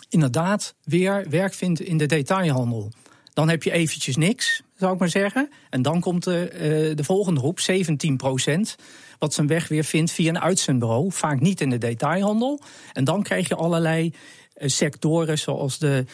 inderdaad 0.08 0.75
weer 0.84 1.26
werk 1.30 1.54
vindt 1.54 1.80
in 1.80 1.96
de 1.96 2.06
detailhandel. 2.06 2.90
Dan 3.32 3.48
heb 3.48 3.62
je 3.62 3.72
eventjes 3.72 4.16
niks, 4.16 4.62
zou 4.76 4.92
ik 4.92 4.98
maar 4.98 5.08
zeggen. 5.08 5.50
En 5.70 5.82
dan 5.82 6.00
komt 6.00 6.24
de, 6.24 6.50
uh, 6.52 6.96
de 6.96 7.04
volgende 7.04 7.40
groep, 7.40 7.60
17 7.60 8.16
procent 8.16 8.76
wat 9.22 9.34
zijn 9.34 9.46
weg 9.46 9.68
weer 9.68 9.84
vindt 9.84 10.10
via 10.10 10.28
een 10.28 10.40
uitzendbureau. 10.40 11.12
Vaak 11.12 11.40
niet 11.40 11.60
in 11.60 11.70
de 11.70 11.78
detailhandel. 11.78 12.60
En 12.92 13.04
dan 13.04 13.22
krijg 13.22 13.48
je 13.48 13.54
allerlei 13.54 14.12
eh, 14.54 14.68
sectoren 14.68 15.38
zoals 15.38 15.78
de 15.78 16.04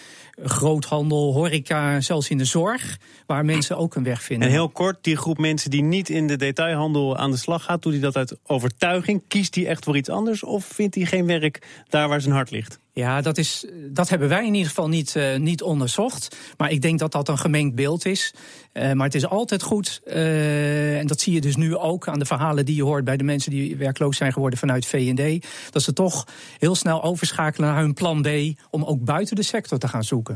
groothandel, 0.42 1.32
horeca, 1.32 2.00
zelfs 2.00 2.30
in 2.30 2.38
de 2.38 2.44
zorg, 2.44 2.98
waar 3.26 3.44
mensen 3.44 3.76
ook 3.76 3.94
een 3.94 4.02
weg 4.02 4.22
vinden. 4.22 4.48
En 4.48 4.54
heel 4.54 4.68
kort, 4.68 4.98
die 5.00 5.16
groep 5.16 5.38
mensen 5.38 5.70
die 5.70 5.82
niet 5.82 6.08
in 6.08 6.26
de 6.26 6.36
detailhandel 6.36 7.16
aan 7.16 7.30
de 7.30 7.36
slag 7.36 7.64
gaat, 7.64 7.82
doet 7.82 7.92
hij 7.92 8.00
dat 8.00 8.16
uit 8.16 8.36
overtuiging? 8.46 9.22
Kiest 9.28 9.54
hij 9.54 9.66
echt 9.66 9.84
voor 9.84 9.96
iets 9.96 10.08
anders 10.08 10.44
of 10.44 10.64
vindt 10.64 10.94
hij 10.94 11.04
geen 11.04 11.26
werk 11.26 11.66
daar 11.88 12.08
waar 12.08 12.20
zijn 12.20 12.34
hart 12.34 12.50
ligt? 12.50 12.78
Ja, 12.98 13.20
dat, 13.20 13.38
is, 13.38 13.66
dat 13.90 14.08
hebben 14.08 14.28
wij 14.28 14.46
in 14.46 14.54
ieder 14.54 14.68
geval 14.68 14.88
niet, 14.88 15.14
uh, 15.14 15.36
niet 15.36 15.62
onderzocht. 15.62 16.36
Maar 16.56 16.70
ik 16.70 16.82
denk 16.82 16.98
dat 16.98 17.12
dat 17.12 17.28
een 17.28 17.38
gemengd 17.38 17.74
beeld 17.74 18.06
is. 18.06 18.34
Uh, 18.72 18.92
maar 18.92 19.06
het 19.06 19.14
is 19.14 19.26
altijd 19.26 19.62
goed, 19.62 20.00
uh, 20.06 20.98
en 20.98 21.06
dat 21.06 21.20
zie 21.20 21.32
je 21.32 21.40
dus 21.40 21.56
nu 21.56 21.76
ook 21.76 22.08
aan 22.08 22.18
de 22.18 22.24
verhalen 22.24 22.64
die 22.64 22.76
je 22.76 22.82
hoort 22.82 23.04
bij 23.04 23.16
de 23.16 23.24
mensen 23.24 23.50
die 23.50 23.76
werkloos 23.76 24.16
zijn 24.16 24.32
geworden 24.32 24.58
vanuit 24.58 24.86
VD, 24.86 25.46
dat 25.70 25.82
ze 25.82 25.92
toch 25.92 26.26
heel 26.58 26.74
snel 26.74 27.02
overschakelen 27.02 27.68
naar 27.68 27.80
hun 27.80 27.94
plan 27.94 28.22
B 28.22 28.28
om 28.70 28.84
ook 28.84 29.04
buiten 29.04 29.36
de 29.36 29.42
sector 29.42 29.78
te 29.78 29.88
gaan 29.88 30.04
zoeken. 30.04 30.27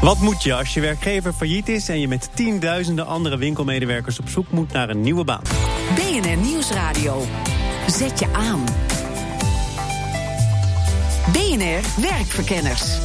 Wat 0.00 0.18
moet 0.18 0.42
je 0.42 0.54
als 0.54 0.74
je 0.74 0.80
werkgever 0.80 1.32
failliet 1.32 1.68
is 1.68 1.88
en 1.88 2.00
je 2.00 2.08
met 2.08 2.30
tienduizenden 2.34 3.06
andere 3.06 3.36
winkelmedewerkers 3.36 4.18
op 4.18 4.28
zoek 4.28 4.50
moet 4.50 4.72
naar 4.72 4.90
een 4.90 5.00
nieuwe 5.00 5.24
baan? 5.24 5.42
BNR 5.94 6.36
Nieuwsradio. 6.36 7.22
Zet 7.86 8.18
je 8.18 8.26
aan. 8.32 8.64
BNR 11.32 12.02
Werkverkenners. 12.10 12.98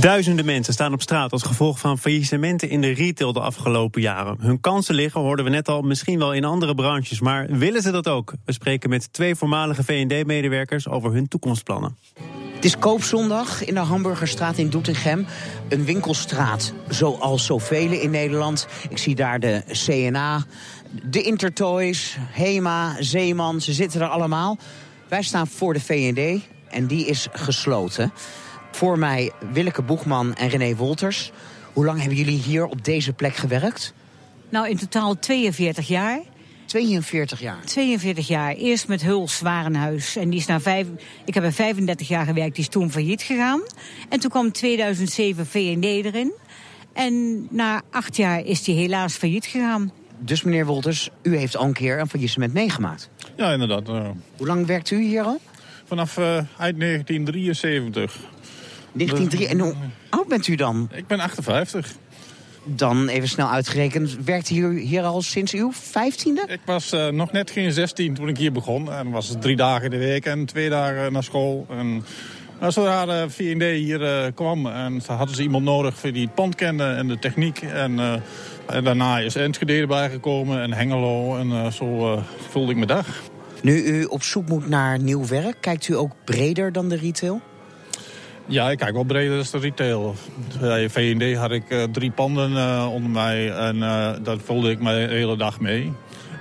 Duizenden 0.00 0.44
mensen 0.44 0.72
staan 0.72 0.92
op 0.92 1.02
straat 1.02 1.32
als 1.32 1.42
gevolg 1.42 1.78
van 1.78 1.98
faillissementen 1.98 2.68
in 2.68 2.80
de 2.80 2.90
retail 2.90 3.32
de 3.32 3.40
afgelopen 3.40 4.00
jaren. 4.00 4.36
Hun 4.40 4.60
kansen 4.60 4.94
liggen, 4.94 5.20
hoorden 5.20 5.44
we 5.44 5.50
net 5.50 5.68
al, 5.68 5.82
misschien 5.82 6.18
wel 6.18 6.32
in 6.32 6.44
andere 6.44 6.74
branches, 6.74 7.20
maar 7.20 7.46
willen 7.50 7.82
ze 7.82 7.90
dat 7.90 8.08
ook? 8.08 8.32
We 8.44 8.52
spreken 8.52 8.90
met 8.90 9.12
twee 9.12 9.34
voormalige 9.34 9.84
VD-medewerkers 9.84 10.88
over 10.88 11.12
hun 11.12 11.28
toekomstplannen. 11.28 11.96
Het 12.64 12.72
is 12.72 12.80
koopzondag 12.80 13.64
in 13.64 13.74
de 13.74 13.80
Hamburgerstraat 13.80 14.58
in 14.58 14.70
Doetinchem. 14.70 15.26
Een 15.68 15.84
winkelstraat, 15.84 16.72
zoals 16.88 17.44
zoveel 17.46 17.92
in 17.92 18.10
Nederland. 18.10 18.66
Ik 18.88 18.98
zie 18.98 19.14
daar 19.14 19.40
de 19.40 19.62
CNA, 19.66 20.44
de 21.02 21.22
Intertoys, 21.22 22.16
Hema, 22.30 22.96
Zeeman, 22.98 23.60
ze 23.60 23.72
zitten 23.72 24.00
er 24.00 24.08
allemaal. 24.08 24.58
Wij 25.08 25.22
staan 25.22 25.46
voor 25.46 25.72
de 25.72 25.80
VND 25.80 26.42
en 26.68 26.86
die 26.86 27.06
is 27.06 27.28
gesloten. 27.32 28.12
Voor 28.72 28.98
mij 28.98 29.32
Willeke 29.52 29.82
Boegman 29.82 30.34
en 30.34 30.48
René 30.48 30.76
Wolters. 30.76 31.32
Hoe 31.72 31.84
lang 31.84 31.98
hebben 31.98 32.18
jullie 32.18 32.38
hier 32.38 32.66
op 32.66 32.84
deze 32.84 33.12
plek 33.12 33.36
gewerkt? 33.36 33.94
Nou, 34.48 34.68
in 34.68 34.76
totaal 34.76 35.18
42 35.18 35.88
jaar. 35.88 36.20
42 36.66 37.40
jaar? 37.40 37.64
42 37.64 38.28
jaar. 38.28 38.54
Eerst 38.54 38.88
met 38.88 39.02
Huls 39.02 39.40
Warenhuis. 39.40 40.16
En 40.16 40.30
die 40.30 40.38
is 40.38 40.46
na 40.46 40.60
vijf, 40.60 40.86
ik 41.24 41.34
heb 41.34 41.44
er 41.44 41.52
35 41.52 42.08
jaar 42.08 42.26
gewerkt, 42.26 42.54
die 42.54 42.64
is 42.64 42.70
toen 42.70 42.90
failliet 42.90 43.22
gegaan. 43.22 43.62
En 44.08 44.20
toen 44.20 44.30
kwam 44.30 44.52
2007 44.52 45.46
VND 45.46 45.84
erin. 45.84 46.32
En 46.92 47.46
na 47.50 47.82
acht 47.90 48.16
jaar 48.16 48.44
is 48.44 48.62
die 48.62 48.74
helaas 48.74 49.14
failliet 49.14 49.46
gegaan. 49.46 49.92
Dus 50.18 50.42
meneer 50.42 50.66
Wolters, 50.66 51.10
u 51.22 51.36
heeft 51.36 51.56
al 51.56 51.66
een 51.66 51.72
keer 51.72 52.00
een 52.00 52.08
faillissement 52.08 52.52
meegemaakt? 52.52 53.10
Ja, 53.36 53.52
inderdaad. 53.52 53.88
Uh... 53.88 54.08
Hoe 54.36 54.46
lang 54.46 54.66
werkt 54.66 54.90
u 54.90 55.02
hier 55.02 55.22
al? 55.22 55.40
Vanaf 55.84 56.16
uh, 56.16 56.24
uit 56.56 56.80
1973. 56.80 58.16
1903. 58.92 59.48
En 59.48 59.58
hoe 59.58 59.74
oud 60.10 60.28
bent 60.28 60.46
u 60.46 60.54
dan? 60.54 60.88
Ik 60.92 61.06
ben 61.06 61.20
58. 61.20 61.92
Dan 62.64 63.08
even 63.08 63.28
snel 63.28 63.48
uitgerekend, 63.48 64.16
werkte 64.24 64.54
u 64.54 64.80
hier 64.80 65.02
al 65.02 65.22
sinds 65.22 65.52
uw 65.52 65.72
15e? 65.72 66.50
Ik 66.50 66.60
was 66.64 66.92
uh, 66.92 67.08
nog 67.08 67.32
net 67.32 67.50
geen 67.50 67.72
16 67.72 68.14
toen 68.14 68.28
ik 68.28 68.38
hier 68.38 68.52
begon. 68.52 68.92
En 68.92 69.10
was 69.10 69.28
het 69.28 69.42
drie 69.42 69.56
dagen 69.56 69.84
in 69.84 69.90
de 69.90 69.98
week 69.98 70.26
en 70.26 70.46
twee 70.46 70.68
dagen 70.68 71.12
naar 71.12 71.22
school. 71.22 71.66
En 71.70 72.04
nou, 72.60 72.72
zodra 72.72 73.06
de 73.06 73.30
V&D 73.30 73.62
hier 73.62 74.00
uh, 74.00 74.32
kwam, 74.34 74.66
en 74.66 75.00
hadden 75.06 75.36
ze 75.36 75.42
iemand 75.42 75.64
nodig 75.64 76.00
die 76.00 76.24
het 76.24 76.34
pand 76.34 76.54
kende 76.54 76.84
en 76.84 77.08
de 77.08 77.18
techniek. 77.18 77.62
En, 77.62 77.92
uh, 77.92 78.14
en 78.66 78.84
daarna 78.84 79.18
is 79.18 79.34
Enschede 79.34 79.72
erbij 79.72 80.10
gekomen 80.10 80.62
en 80.62 80.72
Hengelo. 80.72 81.36
En 81.36 81.72
zo 81.72 82.18
vulde 82.50 82.70
ik 82.70 82.76
mijn 82.76 82.88
dag. 82.88 83.22
Nu 83.62 83.82
u 83.82 84.04
op 84.04 84.22
zoek 84.22 84.48
moet 84.48 84.68
naar 84.68 84.98
nieuw 84.98 85.26
werk, 85.26 85.56
kijkt 85.60 85.88
u 85.88 85.96
ook 85.96 86.12
breder 86.24 86.72
dan 86.72 86.88
de 86.88 86.96
retail? 86.96 87.40
Ja, 88.46 88.70
ik 88.70 88.78
kijk 88.78 88.92
wel 88.92 89.04
breder 89.04 89.36
dan 89.36 89.60
de 89.60 89.66
retail. 89.66 90.14
Bij 90.60 90.90
V&D 90.90 91.36
had 91.36 91.50
ik 91.50 91.70
uh, 91.70 91.82
drie 91.82 92.10
panden 92.10 92.52
uh, 92.52 92.88
onder 92.92 93.10
mij 93.10 93.52
en 93.52 93.76
uh, 93.76 94.10
dat 94.22 94.40
vulde 94.44 94.70
ik 94.70 94.80
mij 94.80 95.06
de 95.06 95.14
hele 95.14 95.36
dag 95.36 95.60
mee. 95.60 95.92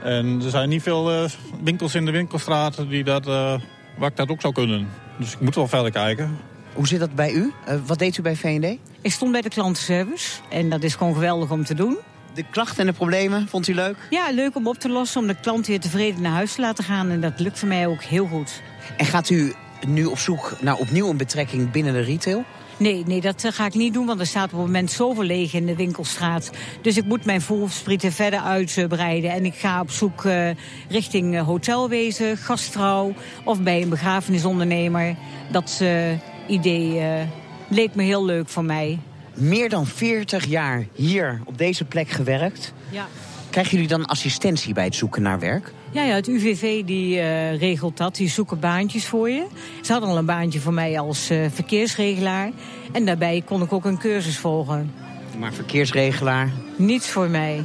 En 0.04 0.42
er 0.44 0.50
zijn 0.50 0.70
niet 0.70 0.82
veel 0.82 1.28
winkels 1.64 1.96
in 1.96 2.06
de 2.06 2.12
winkelstraat 2.12 2.90
die 2.90 3.04
dat, 3.04 3.26
waar 3.26 4.10
ik 4.10 4.16
dat 4.16 4.30
ook 4.30 4.42
zou 4.42 4.54
kunnen. 4.54 4.88
Dus 5.18 5.34
ik 5.34 5.40
moet 5.40 5.56
wel 5.56 5.68
verder 5.68 5.92
kijken. 5.92 6.38
Hoe 6.74 6.88
zit 6.88 7.00
dat 7.00 7.16
bij 7.16 7.32
u? 7.32 7.54
wat 7.86 8.00
deed 8.00 8.18
u 8.18 8.22
bij 8.22 8.36
V&D? 8.36 8.78
Ik 9.02 9.12
stond 9.12 9.32
bij 9.32 9.42
de 9.42 9.50
klantenservice 9.50 10.40
en 10.50 10.70
dat 10.70 10.84
is 10.84 10.96
gewoon 10.96 11.14
geweldig 11.14 11.52
om 11.52 11.64
te 11.64 11.74
doen. 11.74 11.98
De 12.34 12.44
klachten 12.52 12.80
en 12.80 12.86
de 12.86 12.94
problemen, 12.94 13.48
vond 13.48 13.68
u 13.68 13.74
leuk? 13.74 13.96
Ja, 14.10 14.32
leuk 14.32 14.56
om 14.56 14.68
op 14.68 14.78
te 14.78 14.90
lossen, 14.90 15.22
om 15.22 15.28
de 15.28 15.36
klant 15.42 15.68
weer 15.68 15.80
tevreden 15.80 16.22
naar 16.22 16.32
huis 16.32 16.54
te 16.54 16.62
laten 16.62 16.84
gaan. 16.84 17.10
En 17.10 17.22
dat 17.22 17.40
lukt 17.40 17.60
voor 17.60 17.68
mij 17.68 17.88
ook 17.88 18.04
heel 18.04 18.26
goed. 18.26 18.62
En 18.98 19.06
gaat 19.06 19.30
u 19.30 19.54
nu 19.88 20.06
op 20.06 20.18
zoek 20.18 20.56
naar 20.62 20.76
opnieuw 20.76 21.10
een 21.10 21.18
betrekking 21.18 21.72
binnen 21.72 21.94
de 21.94 22.02
retail? 22.02 22.44
Nee, 22.78 23.04
nee, 23.06 23.22
dat 23.22 23.46
ga 23.48 23.66
ik 23.66 23.74
niet 23.74 23.94
doen, 23.94 24.06
want 24.06 24.20
er 24.20 24.26
staat 24.26 24.44
op 24.44 24.52
het 24.52 24.60
moment 24.60 24.92
zoveel 24.92 25.24
leeg 25.24 25.54
in 25.54 25.66
de 25.66 25.76
winkelstraat. 25.76 26.52
Dus 26.82 26.98
ik 26.98 27.06
moet 27.06 27.26
mijn 27.26 27.42
voelsprieten 27.42 28.12
verder 28.12 28.40
uitbreiden. 28.40 29.32
En 29.32 29.46
ik 29.46 29.56
ga 29.56 29.82
op 29.82 29.92
zoek 29.92 30.24
uh, 30.24 30.50
richting 30.90 31.40
hotelwezen, 31.40 32.38
gastvrouw 32.38 33.14
of 33.44 33.62
bij 33.62 33.82
een 33.82 33.90
begrafenisondernemer. 33.90 35.16
Dat 35.52 35.80
uh, 35.82 36.12
idee 36.48 37.00
uh, 37.00 37.22
leek 37.68 37.96
me 37.96 38.04
heel 38.04 38.26
leuk 38.26 38.50
voor 38.50 38.66
mij. 38.66 39.00
Meer 39.34 39.70
dan 39.70 39.86
40 39.86 40.46
jaar 40.46 40.86
hier 40.94 41.42
op 41.46 41.58
deze 41.58 41.86
plek 41.86 42.10
gewerkt. 42.10 42.74
Ja. 42.90 43.08
Krijgen 43.50 43.74
jullie 43.74 43.88
dan 43.88 44.06
assistentie 44.06 44.74
bij 44.74 44.86
het 44.86 44.96
zoeken 44.96 45.22
naar 45.22 45.40
werk? 45.40 45.72
Ja, 45.94 46.04
ja 46.04 46.16
het 46.16 46.28
UVV 46.28 46.84
die, 46.84 47.16
uh, 47.16 47.58
regelt 47.58 47.98
dat. 47.98 48.16
Die 48.16 48.30
zoeken 48.30 48.60
baantjes 48.60 49.06
voor 49.06 49.30
je. 49.30 49.46
Ze 49.82 49.92
hadden 49.92 50.10
al 50.10 50.18
een 50.18 50.26
baantje 50.26 50.60
voor 50.60 50.74
mij 50.74 51.00
als 51.00 51.32
uh, 51.32 51.46
verkeersregelaar. 51.54 52.52
En 52.92 53.06
daarbij 53.06 53.44
kon 53.46 53.62
ik 53.62 53.74
ook 53.74 53.86
een 53.86 53.98
cursus 53.98 54.38
volgen. 54.38 54.92
Maar 55.40 55.54
verkeersregelaar? 55.54 56.52
Niets 56.76 57.10
voor 57.10 57.30
mij. 57.30 57.64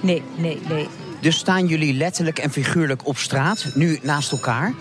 Nee, 0.00 0.22
nee, 0.36 0.58
nee. 0.68 0.86
Dus 1.20 1.36
staan 1.36 1.66
jullie 1.66 1.94
letterlijk 1.94 2.38
en 2.38 2.50
figuurlijk 2.50 3.06
op 3.06 3.16
straat, 3.16 3.70
nu 3.74 3.98
naast 4.02 4.32
elkaar. 4.32 4.74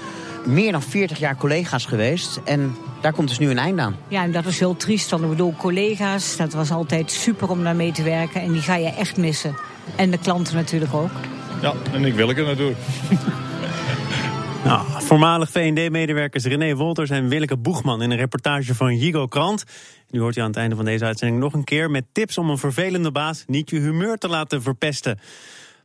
Meer 0.45 0.71
dan 0.71 0.81
40 0.81 1.19
jaar 1.19 1.37
collega's 1.37 1.85
geweest. 1.85 2.39
En 2.45 2.75
daar 3.01 3.13
komt 3.13 3.27
dus 3.27 3.39
nu 3.39 3.49
een 3.49 3.57
eind 3.57 3.79
aan. 3.79 3.95
Ja, 4.07 4.23
en 4.23 4.31
dat 4.31 4.45
is 4.45 4.59
heel 4.59 4.75
triest. 4.75 5.09
Want 5.09 5.23
ik 5.23 5.29
bedoel, 5.29 5.53
collega's, 5.57 6.37
dat 6.37 6.53
was 6.53 6.71
altijd 6.71 7.11
super 7.11 7.49
om 7.49 7.63
daar 7.63 7.75
mee 7.75 7.91
te 7.91 8.03
werken. 8.03 8.41
En 8.41 8.51
die 8.51 8.61
ga 8.61 8.75
je 8.75 8.93
echt 8.93 9.17
missen. 9.17 9.55
En 9.95 10.11
de 10.11 10.17
klanten 10.17 10.55
natuurlijk 10.55 10.93
ook. 10.93 11.11
Ja, 11.63 11.73
en 11.93 12.05
ik 12.05 12.13
wil 12.13 12.29
ik 12.29 12.37
er 12.37 12.45
naartoe. 12.45 12.73
Nou, 14.63 14.85
voormalig 15.01 15.51
VND-medewerkers 15.51 16.45
René 16.45 16.75
Wolters 16.75 17.09
en 17.09 17.27
Willeke 17.27 17.57
Boegman 17.57 18.01
in 18.01 18.11
een 18.11 18.17
reportage 18.17 18.75
van 18.75 18.97
Jigo 18.97 19.27
Krant. 19.27 19.63
Nu 20.09 20.19
hoort 20.19 20.35
u 20.35 20.41
aan 20.41 20.47
het 20.47 20.55
einde 20.55 20.75
van 20.75 20.85
deze 20.85 21.05
uitzending 21.05 21.41
nog 21.41 21.53
een 21.53 21.63
keer 21.63 21.91
met 21.91 22.05
tips 22.11 22.37
om 22.37 22.49
een 22.49 22.57
vervelende 22.57 23.11
baas 23.11 23.43
niet 23.47 23.69
je 23.69 23.79
humeur 23.79 24.17
te 24.17 24.27
laten 24.27 24.61
verpesten 24.61 25.19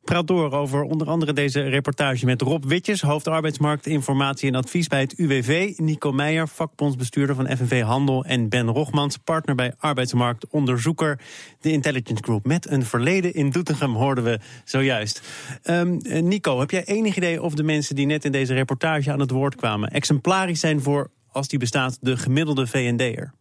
praat 0.08 0.26
door 0.26 0.52
over 0.52 0.82
onder 0.82 1.08
andere 1.08 1.32
deze 1.32 1.60
reportage 1.60 2.24
met 2.24 2.42
Rob 2.42 2.64
Witjes, 2.64 3.00
hoofd 3.00 3.28
arbeidsmarkt, 3.28 3.86
informatie 3.86 4.48
en 4.48 4.54
advies 4.54 4.86
bij 4.86 5.00
het 5.00 5.12
UWV. 5.12 5.72
Nico 5.76 6.12
Meijer, 6.12 6.48
vakbondsbestuurder 6.48 7.34
van 7.34 7.56
FNV 7.56 7.82
Handel. 7.82 8.24
En 8.24 8.48
Ben 8.48 8.66
Rogmans, 8.66 9.16
partner 9.16 9.54
bij 9.54 9.74
arbeidsmarktonderzoeker, 9.78 11.20
de 11.60 11.72
Intelligence 11.72 12.22
Group. 12.22 12.46
Met 12.46 12.70
een 12.70 12.84
verleden 12.84 13.34
in 13.34 13.50
Doetinchem 13.50 13.94
hoorden 13.94 14.24
we 14.24 14.40
zojuist. 14.64 15.22
Um, 15.64 15.98
Nico, 16.02 16.60
heb 16.60 16.70
jij 16.70 16.84
enig 16.84 17.16
idee 17.16 17.42
of 17.42 17.54
de 17.54 17.62
mensen 17.62 17.94
die 17.94 18.06
net 18.06 18.24
in 18.24 18.32
deze 18.32 18.54
reportage 18.54 19.12
aan 19.12 19.20
het 19.20 19.30
woord 19.30 19.54
kwamen 19.54 19.90
exemplarisch 19.90 20.60
zijn 20.60 20.82
voor, 20.82 21.10
als 21.32 21.48
die 21.48 21.58
bestaat, 21.58 21.98
de 22.00 22.16
gemiddelde 22.16 22.66
VND'er? 22.66 23.32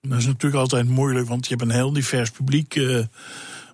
Dat 0.00 0.18
is 0.18 0.26
natuurlijk 0.26 0.62
altijd 0.62 0.88
moeilijk, 0.88 1.28
want 1.28 1.46
je 1.48 1.54
hebt 1.56 1.68
een 1.68 1.76
heel 1.76 1.92
divers 1.92 2.30
publiek. 2.30 2.74
Uh, 2.74 3.04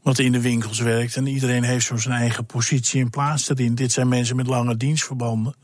wat 0.07 0.19
in 0.19 0.33
de 0.33 0.41
winkels 0.41 0.79
werkt. 0.79 1.17
En 1.17 1.27
iedereen 1.27 1.63
heeft 1.63 1.87
zo 1.87 1.97
zijn 1.97 2.21
eigen 2.21 2.47
positie 2.47 3.01
en 3.01 3.11
plaats 3.11 3.49
erin. 3.49 3.75
Dit 3.75 3.93
zijn 3.93 4.09
mensen 4.09 4.37
met 4.37 4.47
lange 4.47 4.77
dienstverbanden. 4.77 5.55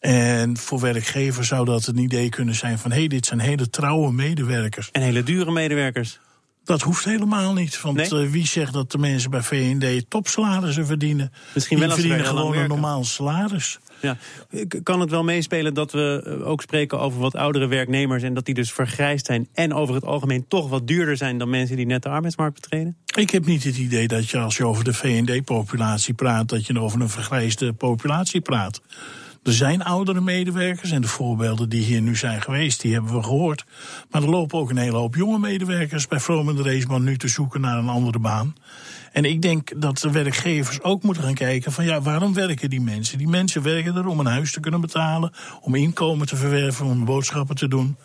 En 0.00 0.56
voor 0.56 0.80
werkgevers 0.80 1.48
zou 1.48 1.64
dat 1.64 1.86
een 1.86 1.98
idee 1.98 2.28
kunnen 2.28 2.54
zijn 2.54 2.78
van... 2.78 2.90
hé, 2.90 2.98
hey, 2.98 3.08
dit 3.08 3.26
zijn 3.26 3.40
hele 3.40 3.70
trouwe 3.70 4.12
medewerkers. 4.12 4.90
En 4.90 5.02
hele 5.02 5.22
dure 5.22 5.52
medewerkers. 5.52 6.20
Dat 6.64 6.82
hoeft 6.82 7.04
helemaal 7.04 7.52
niet. 7.52 7.80
Want 7.80 8.10
nee? 8.10 8.24
uh, 8.24 8.30
wie 8.30 8.46
zegt 8.46 8.72
dat 8.72 8.90
de 8.92 8.98
mensen 8.98 9.30
bij 9.30 9.42
VND 9.42 10.10
topsalarissen 10.10 10.86
verdienen? 10.86 11.32
Misschien 11.54 11.78
wel 11.78 11.88
Die 11.88 11.96
verdienen 11.96 12.26
gewoon 12.26 12.56
een 12.56 12.68
normaal 12.68 13.04
salaris. 13.04 13.78
Ja. 14.04 14.16
Kan 14.82 15.00
het 15.00 15.10
wel 15.10 15.24
meespelen 15.24 15.74
dat 15.74 15.92
we 15.92 16.22
eh, 16.24 16.48
ook 16.48 16.62
spreken 16.62 17.00
over 17.00 17.20
wat 17.20 17.34
oudere 17.34 17.66
werknemers... 17.66 18.22
en 18.22 18.34
dat 18.34 18.44
die 18.44 18.54
dus 18.54 18.72
vergrijsd 18.72 19.26
zijn 19.26 19.48
en 19.52 19.74
over 19.74 19.94
het 19.94 20.04
algemeen 20.04 20.44
toch 20.48 20.68
wat 20.68 20.86
duurder 20.86 21.16
zijn... 21.16 21.38
dan 21.38 21.50
mensen 21.50 21.76
die 21.76 21.86
net 21.86 22.02
de 22.02 22.08
arbeidsmarkt 22.08 22.54
betreden? 22.54 22.96
Ik 23.16 23.30
heb 23.30 23.46
niet 23.46 23.64
het 23.64 23.76
idee 23.76 24.08
dat 24.08 24.30
je 24.30 24.38
als 24.38 24.56
je 24.56 24.66
over 24.66 24.84
de 24.84 24.94
VND-populatie 24.94 26.14
praat... 26.14 26.48
dat 26.48 26.66
je 26.66 26.80
over 26.80 27.00
een 27.00 27.08
vergrijsde 27.08 27.72
populatie 27.72 28.40
praat. 28.40 28.80
Er 29.44 29.52
zijn 29.52 29.82
oudere 29.82 30.20
medewerkers 30.20 30.90
en 30.90 31.00
de 31.00 31.08
voorbeelden 31.08 31.68
die 31.68 31.82
hier 31.82 32.02
nu 32.02 32.16
zijn 32.16 32.42
geweest, 32.42 32.80
die 32.80 32.92
hebben 32.92 33.14
we 33.14 33.22
gehoord. 33.22 33.64
Maar 34.10 34.22
er 34.22 34.30
lopen 34.30 34.58
ook 34.58 34.70
een 34.70 34.76
hele 34.76 34.96
hoop 34.96 35.14
jonge 35.14 35.38
medewerkers 35.38 36.08
bij 36.08 36.20
Vroom 36.20 36.48
en 36.48 36.56
de 36.56 36.62
Raceman 36.62 37.04
nu 37.04 37.16
te 37.16 37.28
zoeken 37.28 37.60
naar 37.60 37.78
een 37.78 37.88
andere 37.88 38.18
baan. 38.18 38.54
En 39.14 39.24
ik 39.24 39.42
denk 39.42 39.80
dat 39.80 39.98
de 39.98 40.10
werkgevers 40.10 40.82
ook 40.82 41.02
moeten 41.02 41.22
gaan 41.22 41.34
kijken 41.34 41.72
van 41.72 41.84
ja, 41.84 42.00
waarom 42.00 42.34
werken 42.34 42.70
die 42.70 42.80
mensen? 42.80 43.18
Die 43.18 43.28
mensen 43.28 43.62
werken 43.62 43.96
er 43.96 44.06
om 44.06 44.20
een 44.20 44.26
huis 44.26 44.52
te 44.52 44.60
kunnen 44.60 44.80
betalen, 44.80 45.32
om 45.60 45.74
inkomen 45.74 46.26
te 46.26 46.36
verwerven, 46.36 46.86
om 46.86 47.04
boodschappen 47.04 47.56
te 47.56 47.68
doen. 47.68 47.96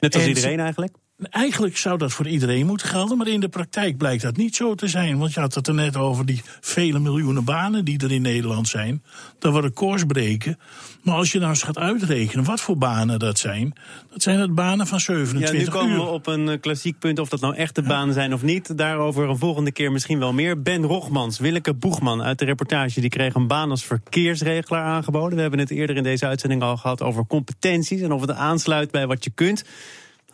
Net 0.00 0.14
als 0.14 0.26
iedereen 0.26 0.60
eigenlijk? 0.60 0.96
Eigenlijk 1.18 1.76
zou 1.76 1.98
dat 1.98 2.12
voor 2.12 2.26
iedereen 2.26 2.66
moeten 2.66 2.88
gelden, 2.88 3.18
maar 3.18 3.28
in 3.28 3.40
de 3.40 3.48
praktijk 3.48 3.96
blijkt 3.96 4.22
dat 4.22 4.36
niet 4.36 4.56
zo 4.56 4.74
te 4.74 4.88
zijn. 4.88 5.18
Want 5.18 5.34
je 5.34 5.40
had 5.40 5.54
het 5.54 5.66
er 5.66 5.74
net 5.74 5.96
over 5.96 6.26
die 6.26 6.42
vele 6.60 6.98
miljoenen 6.98 7.44
banen 7.44 7.84
die 7.84 7.98
er 7.98 8.12
in 8.12 8.22
Nederland 8.22 8.68
zijn. 8.68 9.02
Dat 9.38 9.52
we 9.52 9.60
records 9.60 10.04
breken. 10.04 10.58
Maar 11.02 11.14
als 11.14 11.32
je 11.32 11.38
nou 11.38 11.50
eens 11.50 11.62
gaat 11.62 11.78
uitrekenen 11.78 12.44
wat 12.44 12.60
voor 12.60 12.78
banen 12.78 13.18
dat 13.18 13.38
zijn, 13.38 13.72
dat 14.10 14.22
zijn 14.22 14.38
het 14.38 14.54
banen 14.54 14.86
van 14.86 15.00
27 15.00 15.52
uur. 15.52 15.58
Ja, 15.58 15.64
nu 15.64 15.78
komen 15.78 16.06
we 16.06 16.12
op 16.12 16.26
een 16.26 16.48
eh, 16.48 16.60
klassiek 16.60 16.98
punt 16.98 17.18
of 17.18 17.28
dat 17.28 17.40
nou 17.40 17.54
echte 17.54 17.82
banen 17.82 18.14
zijn 18.14 18.32
of 18.32 18.42
niet. 18.42 18.78
Daarover 18.78 19.28
een 19.28 19.38
volgende 19.38 19.72
keer 19.72 19.92
misschien 19.92 20.18
wel 20.18 20.32
meer. 20.32 20.62
Ben 20.62 20.82
Rogmans, 20.82 21.38
Willeke 21.38 21.74
Boegman 21.74 22.22
uit 22.22 22.38
de 22.38 22.44
reportage, 22.44 23.00
die 23.00 23.10
kreeg 23.10 23.34
een 23.34 23.46
baan 23.46 23.70
als 23.70 23.84
verkeersregelaar 23.84 24.84
aangeboden. 24.84 25.34
We 25.34 25.40
hebben 25.40 25.60
het 25.60 25.70
eerder 25.70 25.96
in 25.96 26.02
deze 26.02 26.26
uitzending 26.26 26.62
al 26.62 26.76
gehad 26.76 27.02
over 27.02 27.26
competenties 27.26 28.00
en 28.00 28.12
of 28.12 28.20
het 28.20 28.30
aansluit 28.30 28.90
bij 28.90 29.06
wat 29.06 29.24
je 29.24 29.30
kunt. 29.30 29.64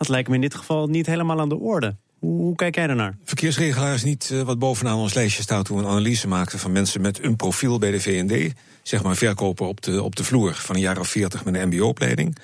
Dat 0.01 0.09
lijkt 0.09 0.29
me 0.29 0.35
in 0.35 0.41
dit 0.41 0.55
geval 0.55 0.87
niet 0.87 1.05
helemaal 1.05 1.39
aan 1.39 1.49
de 1.49 1.59
orde. 1.59 1.95
Hoe, 2.19 2.55
kijk 2.55 2.75
jij 2.75 2.87
daarnaar? 2.87 3.17
Verkeersregelaar 3.23 3.93
is 3.93 4.03
niet 4.03 4.29
uh, 4.33 4.41
wat 4.41 4.59
bovenaan 4.59 4.97
ons 4.97 5.13
lijstje 5.13 5.41
staat 5.41 5.65
toen 5.65 5.77
we 5.77 5.83
een 5.83 5.89
analyse 5.89 6.27
maakten 6.27 6.59
van 6.59 6.71
mensen 6.71 7.01
met 7.01 7.23
een 7.23 7.35
profiel 7.35 7.79
bij 7.79 7.91
de 7.91 7.99
VND. 7.99 8.53
Zeg 8.83 9.03
maar 9.03 9.15
verkoper 9.15 9.65
op 9.65 9.81
de, 9.81 10.03
op 10.03 10.15
de 10.15 10.23
vloer 10.23 10.53
van 10.53 10.75
een 10.75 10.81
jaar 10.81 10.99
of 10.99 11.07
veertig 11.07 11.45
met 11.45 11.55
een 11.55 11.67
MBO-opleiding. 11.67 12.37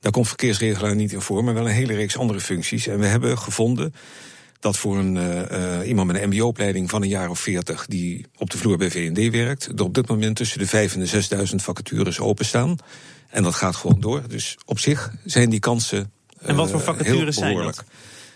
Daar 0.00 0.12
komt 0.12 0.28
verkeersregelaar 0.28 0.94
niet 0.94 1.12
in 1.12 1.20
voor, 1.20 1.44
maar 1.44 1.54
wel 1.54 1.66
een 1.66 1.74
hele 1.74 1.94
reeks 1.94 2.16
andere 2.16 2.40
functies. 2.40 2.86
En 2.86 2.98
we 2.98 3.06
hebben 3.06 3.38
gevonden 3.38 3.94
dat 4.60 4.76
voor 4.76 4.98
een, 4.98 5.16
uh, 5.16 5.88
iemand 5.88 6.12
met 6.12 6.22
een 6.22 6.28
MBO-opleiding 6.28 6.90
van 6.90 7.02
een 7.02 7.08
jaar 7.08 7.30
of 7.30 7.40
veertig 7.40 7.86
die 7.86 8.26
op 8.38 8.50
de 8.50 8.58
vloer 8.58 8.76
bij 8.76 8.90
VND 8.90 9.30
werkt, 9.30 9.66
er 9.66 9.84
op 9.84 9.94
dit 9.94 10.08
moment 10.08 10.36
tussen 10.36 10.58
de 10.58 10.66
vijf 10.66 10.94
en 10.94 11.00
de 11.00 11.06
zesduizend 11.06 11.62
vacatures 11.62 12.20
openstaan. 12.20 12.76
En 13.28 13.42
dat 13.42 13.54
gaat 13.54 13.76
gewoon 13.76 14.00
door. 14.00 14.22
Dus 14.28 14.58
op 14.64 14.78
zich 14.78 15.12
zijn 15.24 15.50
die 15.50 15.60
kansen 15.60 16.12
en 16.42 16.56
wat 16.56 16.70
voor 16.70 16.80
vacatures 16.80 17.36
zijn 17.36 17.56
dat? 17.56 17.84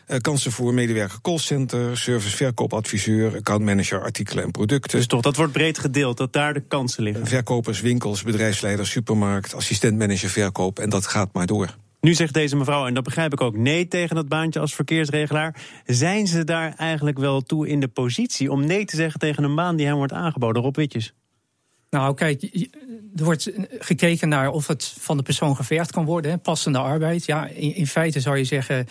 Uh, 0.09 0.17
kansen 0.19 0.53
voor 0.53 0.75
medewerker 0.75 1.21
callcenter, 1.21 1.99
service 1.99 2.37
verkoopadviseur, 2.37 3.37
accountmanager, 3.37 4.03
artikelen 4.03 4.45
en 4.45 4.51
producten. 4.51 4.99
Dus 4.99 5.07
toch, 5.07 5.23
dat 5.23 5.37
wordt 5.37 5.53
breed 5.53 5.79
gedeeld, 5.79 6.17
dat 6.17 6.33
daar 6.33 6.55
de 6.55 6.61
kansen 6.61 7.03
liggen. 7.03 7.27
Verkopers, 7.27 7.81
winkels, 7.81 8.23
bedrijfsleiders, 8.23 8.91
supermarkt, 8.91 9.55
assistentmanager 9.55 10.29
verkoop 10.29 10.79
en 10.79 10.91
dat 10.91 11.07
gaat 11.07 11.33
maar 11.33 11.47
door. 11.47 11.77
Nu 12.01 12.15
zegt 12.15 12.35
deze 12.35 12.57
mevrouw, 12.57 12.87
en 12.87 12.95
dat 12.95 13.05
begrijp 13.05 13.33
ik 13.33 13.41
ook, 13.41 13.57
nee 13.57 13.89
tegen 13.89 14.17
dat 14.17 14.29
baantje 14.29 14.61
als 14.61 14.75
verkeersregelaar. 14.75 15.63
Zijn 15.87 16.27
ze 16.27 16.45
daar 16.45 16.75
eigenlijk 16.77 17.19
wel 17.19 17.41
toe 17.41 17.69
in 17.69 17.81
de 17.81 17.89
positie 17.89 18.51
om 18.51 18.67
nee 18.67 18.85
te 18.85 18.97
zeggen 18.97 19.21
tegen 19.21 19.45
een 19.45 19.55
baan 19.55 19.77
die 19.77 19.87
hem 19.87 19.97
wordt 19.97 20.13
aangeboden, 20.13 20.63
Rob 20.63 20.77
Witjes? 20.77 21.15
Nou, 21.91 22.15
kijk, 22.15 22.69
er 23.17 23.25
wordt 23.25 23.51
gekeken 23.79 24.29
naar 24.29 24.51
of 24.51 24.67
het 24.67 24.95
van 24.99 25.17
de 25.17 25.23
persoon 25.23 25.57
gevergd 25.57 25.91
kan 25.91 26.05
worden. 26.05 26.31
Hè, 26.31 26.39
passende 26.39 26.79
arbeid. 26.79 27.25
Ja, 27.25 27.47
in, 27.47 27.87
feite 27.87 28.21
zou 28.21 28.37
je 28.37 28.45
zeggen, 28.45 28.87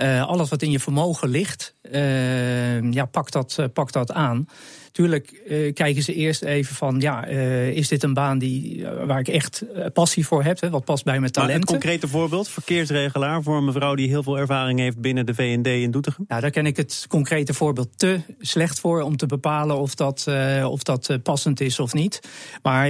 uh, 0.00 0.26
alles 0.26 0.48
wat 0.48 0.62
in 0.62 0.70
je 0.70 0.80
vermogen 0.80 1.28
ligt, 1.28 1.74
uh, 1.92 2.92
ja, 2.92 3.04
pak 3.04 3.30
dat, 3.30 3.56
uh, 3.60 3.66
pak 3.72 3.92
dat 3.92 4.12
aan. 4.12 4.48
Tuurlijk 4.96 5.42
kijken 5.74 6.02
ze 6.02 6.14
eerst 6.14 6.42
even 6.42 6.74
van, 6.74 7.00
ja, 7.00 7.24
is 7.24 7.88
dit 7.88 8.02
een 8.02 8.14
baan 8.14 8.38
die, 8.38 8.86
waar 9.06 9.18
ik 9.18 9.28
echt 9.28 9.64
passie 9.92 10.26
voor 10.26 10.42
heb? 10.42 10.60
Hè, 10.60 10.70
wat 10.70 10.84
past 10.84 11.04
bij 11.04 11.20
mijn 11.20 11.32
talenten? 11.32 11.60
Maar 11.60 11.74
een 11.74 11.80
concrete 11.80 12.08
voorbeeld, 12.08 12.48
verkeersregelaar 12.48 13.42
voor 13.42 13.56
een 13.56 13.64
mevrouw 13.64 13.94
die 13.94 14.08
heel 14.08 14.22
veel 14.22 14.38
ervaring 14.38 14.78
heeft 14.78 15.00
binnen 15.00 15.26
de 15.26 15.34
VND 15.34 15.66
in 15.66 15.90
Doetinchem? 15.90 16.24
Nou, 16.28 16.40
daar 16.40 16.50
ken 16.50 16.66
ik 16.66 16.76
het 16.76 17.04
concrete 17.08 17.54
voorbeeld 17.54 17.98
te 17.98 18.20
slecht 18.40 18.80
voor 18.80 19.00
om 19.00 19.16
te 19.16 19.26
bepalen 19.26 19.78
of 19.78 19.94
dat, 19.94 20.26
of 20.64 20.82
dat 20.82 21.18
passend 21.22 21.60
is 21.60 21.78
of 21.78 21.92
niet. 21.92 22.20
Maar 22.62 22.88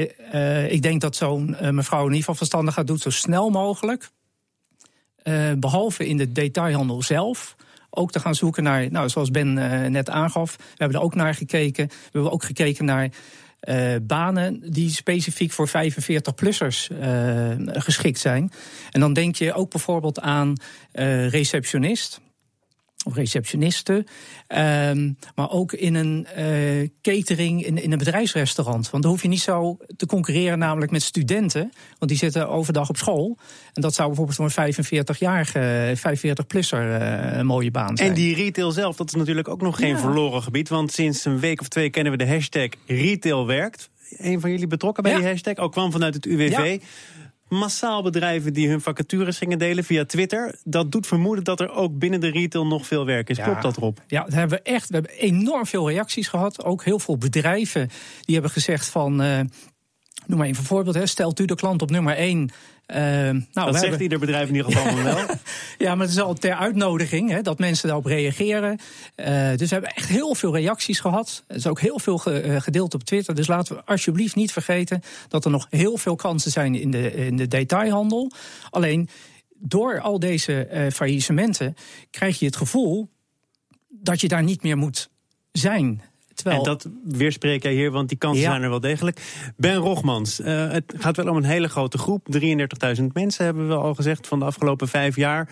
ik 0.68 0.82
denk 0.82 1.00
dat 1.00 1.16
zo'n 1.16 1.56
mevrouw 1.70 2.00
in 2.00 2.04
ieder 2.04 2.18
geval 2.18 2.34
verstandig 2.34 2.74
gaat 2.74 2.86
doen, 2.86 2.98
zo 2.98 3.10
snel 3.10 3.50
mogelijk 3.50 4.10
behalve 5.58 6.06
in 6.06 6.16
de 6.16 6.32
detailhandel 6.32 7.02
zelf 7.02 7.55
ook 7.96 8.12
te 8.12 8.20
gaan 8.20 8.34
zoeken 8.34 8.62
naar, 8.62 8.90
nou, 8.90 9.08
zoals 9.08 9.30
Ben 9.30 9.56
uh, 9.56 9.86
net 9.86 10.10
aangaf, 10.10 10.56
we 10.56 10.62
hebben 10.76 10.98
er 10.98 11.04
ook 11.04 11.14
naar 11.14 11.34
gekeken. 11.34 11.86
We 11.88 11.94
hebben 12.12 12.32
ook 12.32 12.44
gekeken 12.44 12.84
naar 12.84 13.08
uh, 13.62 13.94
banen 14.02 14.72
die 14.72 14.90
specifiek 14.90 15.52
voor 15.52 15.68
45-plussers 15.68 16.86
geschikt 17.66 18.18
zijn. 18.18 18.52
En 18.90 19.00
dan 19.00 19.12
denk 19.12 19.36
je 19.36 19.54
ook 19.54 19.70
bijvoorbeeld 19.70 20.20
aan 20.20 20.52
receptionist 21.28 22.20
of 23.06 23.14
receptionisten. 23.14 24.06
Ehm, 24.46 25.12
maar 25.34 25.50
ook 25.50 25.72
in 25.72 25.94
een 25.94 26.26
uh, 26.38 26.88
catering, 27.02 27.64
in, 27.64 27.82
in 27.82 27.92
een 27.92 27.98
bedrijfsrestaurant. 27.98 28.90
Want 28.90 29.02
dan 29.02 29.12
hoef 29.12 29.22
je 29.22 29.28
niet 29.28 29.40
zo 29.40 29.76
te 29.96 30.06
concurreren, 30.06 30.58
namelijk 30.58 30.92
met 30.92 31.02
studenten. 31.02 31.72
Want 31.98 32.10
die 32.10 32.16
zitten 32.16 32.48
overdag 32.48 32.88
op 32.88 32.96
school. 32.96 33.38
En 33.72 33.82
dat 33.82 33.94
zou 33.94 34.08
bijvoorbeeld 34.08 34.52
voor 34.52 34.64
een 34.64 34.74
45-jarige, 34.74 35.94
45-plusser 35.96 37.00
uh, 37.00 37.36
een 37.36 37.46
mooie 37.46 37.70
baan 37.70 37.96
zijn. 37.96 38.08
En 38.08 38.14
die 38.14 38.34
retail 38.34 38.70
zelf, 38.70 38.96
dat 38.96 39.06
is 39.06 39.14
natuurlijk 39.14 39.48
ook 39.48 39.62
nog 39.62 39.76
geen 39.76 39.88
ja. 39.88 39.98
verloren 39.98 40.42
gebied. 40.42 40.68
Want 40.68 40.92
sinds 40.92 41.24
een 41.24 41.38
week 41.38 41.60
of 41.60 41.68
twee 41.68 41.90
kennen 41.90 42.12
we 42.12 42.18
de 42.18 42.28
hashtag 42.28 42.68
retail 42.86 43.46
werkt. 43.46 43.90
Een 44.16 44.40
van 44.40 44.50
jullie 44.50 44.66
betrokken 44.66 45.02
bij 45.02 45.12
ja. 45.12 45.18
die 45.18 45.26
hashtag, 45.26 45.56
ook 45.56 45.72
kwam 45.72 45.92
vanuit 45.92 46.14
het 46.14 46.26
UWV. 46.26 46.78
Ja 46.80 46.86
massaal 47.56 48.02
bedrijven 48.02 48.52
die 48.52 48.68
hun 48.68 48.80
vacatures 48.80 49.38
gingen 49.38 49.58
delen 49.58 49.84
via 49.84 50.04
Twitter. 50.04 50.54
Dat 50.64 50.92
doet 50.92 51.06
vermoeden 51.06 51.44
dat 51.44 51.60
er 51.60 51.70
ook 51.70 51.98
binnen 51.98 52.20
de 52.20 52.30
retail 52.30 52.66
nog 52.66 52.86
veel 52.86 53.06
werk 53.06 53.28
is. 53.28 53.36
Ja, 53.36 53.44
Klopt 53.44 53.62
dat, 53.62 53.76
Rob? 53.76 53.96
Ja, 54.06 54.22
dat 54.24 54.32
hebben 54.32 54.58
we 54.58 54.70
echt. 54.70 54.88
We 54.88 54.94
hebben 54.94 55.12
enorm 55.12 55.66
veel 55.66 55.88
reacties 55.88 56.28
gehad. 56.28 56.64
Ook 56.64 56.84
heel 56.84 56.98
veel 56.98 57.18
bedrijven 57.18 57.90
die 58.20 58.34
hebben 58.34 58.52
gezegd 58.52 58.86
van... 58.88 59.22
Uh, 59.22 59.40
noem 60.26 60.38
maar 60.38 60.46
even 60.46 60.60
een 60.60 60.68
voorbeeld. 60.68 60.94
Hè. 60.94 61.06
Stelt 61.06 61.40
u 61.40 61.44
de 61.44 61.54
klant 61.54 61.82
op 61.82 61.90
nummer 61.90 62.16
1 62.16 62.40
uh, 62.40 62.46
nou, 62.86 63.42
dat 63.52 63.66
zegt 63.66 63.80
hebben... 63.80 64.02
ieder 64.02 64.18
bedrijf 64.18 64.48
in 64.48 64.54
ieder 64.54 64.72
geval 64.72 65.02
wel. 65.02 65.16
ja, 65.86 65.94
maar 65.94 66.06
het 66.06 66.16
is 66.16 66.20
al 66.20 66.34
ter 66.34 66.54
uitnodiging 66.54 67.30
hè, 67.30 67.42
dat 67.42 67.58
mensen 67.58 67.86
daarop 67.86 68.06
reageren. 68.06 68.78
Uh, 69.16 69.26
dus 69.56 69.68
we 69.68 69.74
hebben 69.74 69.94
echt 69.94 70.08
heel 70.08 70.34
veel 70.34 70.54
reacties 70.54 71.00
gehad. 71.00 71.44
Er 71.46 71.56
is 71.56 71.66
ook 71.66 71.80
heel 71.80 71.98
veel 71.98 72.18
ge, 72.18 72.44
uh, 72.44 72.60
gedeeld 72.60 72.94
op 72.94 73.04
Twitter. 73.04 73.34
Dus 73.34 73.46
laten 73.46 73.76
we 73.76 73.84
alsjeblieft 73.84 74.34
niet 74.34 74.52
vergeten 74.52 75.02
dat 75.28 75.44
er 75.44 75.50
nog 75.50 75.66
heel 75.70 75.96
veel 75.96 76.16
kansen 76.16 76.50
zijn 76.50 76.74
in 76.74 76.90
de, 76.90 77.14
in 77.14 77.36
de 77.36 77.48
detailhandel. 77.48 78.30
Alleen 78.70 79.08
door 79.58 80.00
al 80.00 80.18
deze 80.18 80.88
faillissementen 80.92 81.76
krijg 82.10 82.38
je 82.38 82.46
het 82.46 82.56
gevoel 82.56 83.08
dat 83.88 84.20
je 84.20 84.28
daar 84.28 84.42
niet 84.42 84.62
meer 84.62 84.76
moet 84.76 85.10
zijn. 85.52 86.02
En 86.52 86.62
dat 86.62 86.88
weerspreek 87.04 87.62
jij 87.62 87.72
hier, 87.72 87.90
want 87.90 88.08
die 88.08 88.18
kansen 88.18 88.42
ja. 88.42 88.50
zijn 88.50 88.62
er 88.62 88.70
wel 88.70 88.80
degelijk. 88.80 89.20
Ben 89.56 89.74
Rogmans, 89.74 90.40
uh, 90.40 90.70
het 90.70 90.94
gaat 90.96 91.16
wel 91.16 91.28
om 91.28 91.36
een 91.36 91.44
hele 91.44 91.68
grote 91.68 91.98
groep. 91.98 92.26
33.000 92.98 93.04
mensen 93.12 93.44
hebben 93.44 93.68
we 93.68 93.74
al 93.74 93.94
gezegd 93.94 94.26
van 94.26 94.38
de 94.38 94.44
afgelopen 94.44 94.88
vijf 94.88 95.16
jaar. 95.16 95.48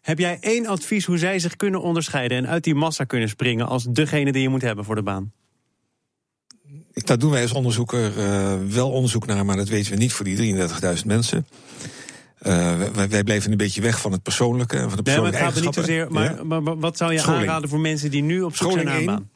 Heb 0.00 0.18
jij 0.18 0.38
één 0.40 0.66
advies 0.66 1.04
hoe 1.04 1.18
zij 1.18 1.38
zich 1.38 1.56
kunnen 1.56 1.82
onderscheiden 1.82 2.38
en 2.38 2.48
uit 2.48 2.64
die 2.64 2.74
massa 2.74 3.04
kunnen 3.04 3.28
springen 3.28 3.66
als 3.66 3.84
degene 3.84 4.32
die 4.32 4.42
je 4.42 4.48
moet 4.48 4.62
hebben 4.62 4.84
voor 4.84 4.94
de 4.94 5.02
baan? 5.02 5.32
Daar 6.92 7.18
doen 7.18 7.30
wij 7.30 7.42
als 7.42 7.52
onderzoeker 7.52 8.18
uh, 8.18 8.54
wel 8.68 8.90
onderzoek 8.90 9.26
naar, 9.26 9.44
maar 9.44 9.56
dat 9.56 9.68
weten 9.68 9.92
we 9.92 9.98
niet 9.98 10.12
voor 10.12 10.24
die 10.24 10.56
33.000 10.56 11.06
mensen. 11.06 11.46
Uh, 12.42 12.78
wij, 12.94 13.08
wij, 13.08 13.24
blijven 13.24 13.50
een 13.50 13.56
beetje 13.56 13.80
weg 13.80 14.00
van 14.00 14.12
het 14.12 14.22
persoonlijke 14.22 14.76
en 14.76 14.88
van 14.88 14.96
de 14.96 15.02
persoonlijke 15.02 15.38
nee, 15.38 15.46
maar 15.46 15.54
het 15.54 15.64
gaat 15.64 15.74
er 15.74 15.82
niet 15.82 15.86
zozeer. 15.86 16.12
Maar, 16.12 16.36
ja. 16.36 16.44
maar, 16.44 16.62
maar, 16.62 16.78
wat 16.78 16.96
zou 16.96 17.12
je 17.12 17.18
Scholing. 17.18 17.42
aanraden 17.42 17.68
voor 17.68 17.80
mensen 17.80 18.10
die 18.10 18.22
nu 18.22 18.42
op 18.42 18.56
zoek 18.56 18.72
zijn 18.72 18.84
naar 18.84 18.98
een 18.98 19.06
baan? 19.06 19.29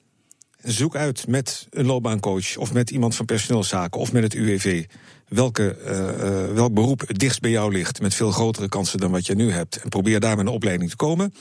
Zoek 0.65 0.97
uit 0.97 1.27
met 1.29 1.67
een 1.71 1.87
loopbaancoach 1.87 2.57
of 2.57 2.73
met 2.73 2.91
iemand 2.91 3.15
van 3.15 3.25
personeelszaken 3.25 4.01
of 4.01 4.13
met 4.13 4.23
het 4.23 4.35
UWV 4.35 4.85
welke, 5.29 5.77
uh, 5.87 5.91
uh, 5.91 6.55
welk 6.55 6.75
beroep 6.75 7.01
het 7.07 7.19
dichtst 7.19 7.41
bij 7.41 7.51
jou 7.51 7.73
ligt 7.73 8.01
met 8.01 8.15
veel 8.15 8.31
grotere 8.31 8.69
kansen 8.69 8.99
dan 8.99 9.11
wat 9.11 9.27
je 9.27 9.35
nu 9.35 9.51
hebt. 9.51 9.77
En 9.77 9.89
probeer 9.89 10.21
daar 10.21 10.37
met 10.37 10.47
een 10.47 10.53
opleiding 10.53 10.91
te 10.91 10.97
komen. 10.97 11.35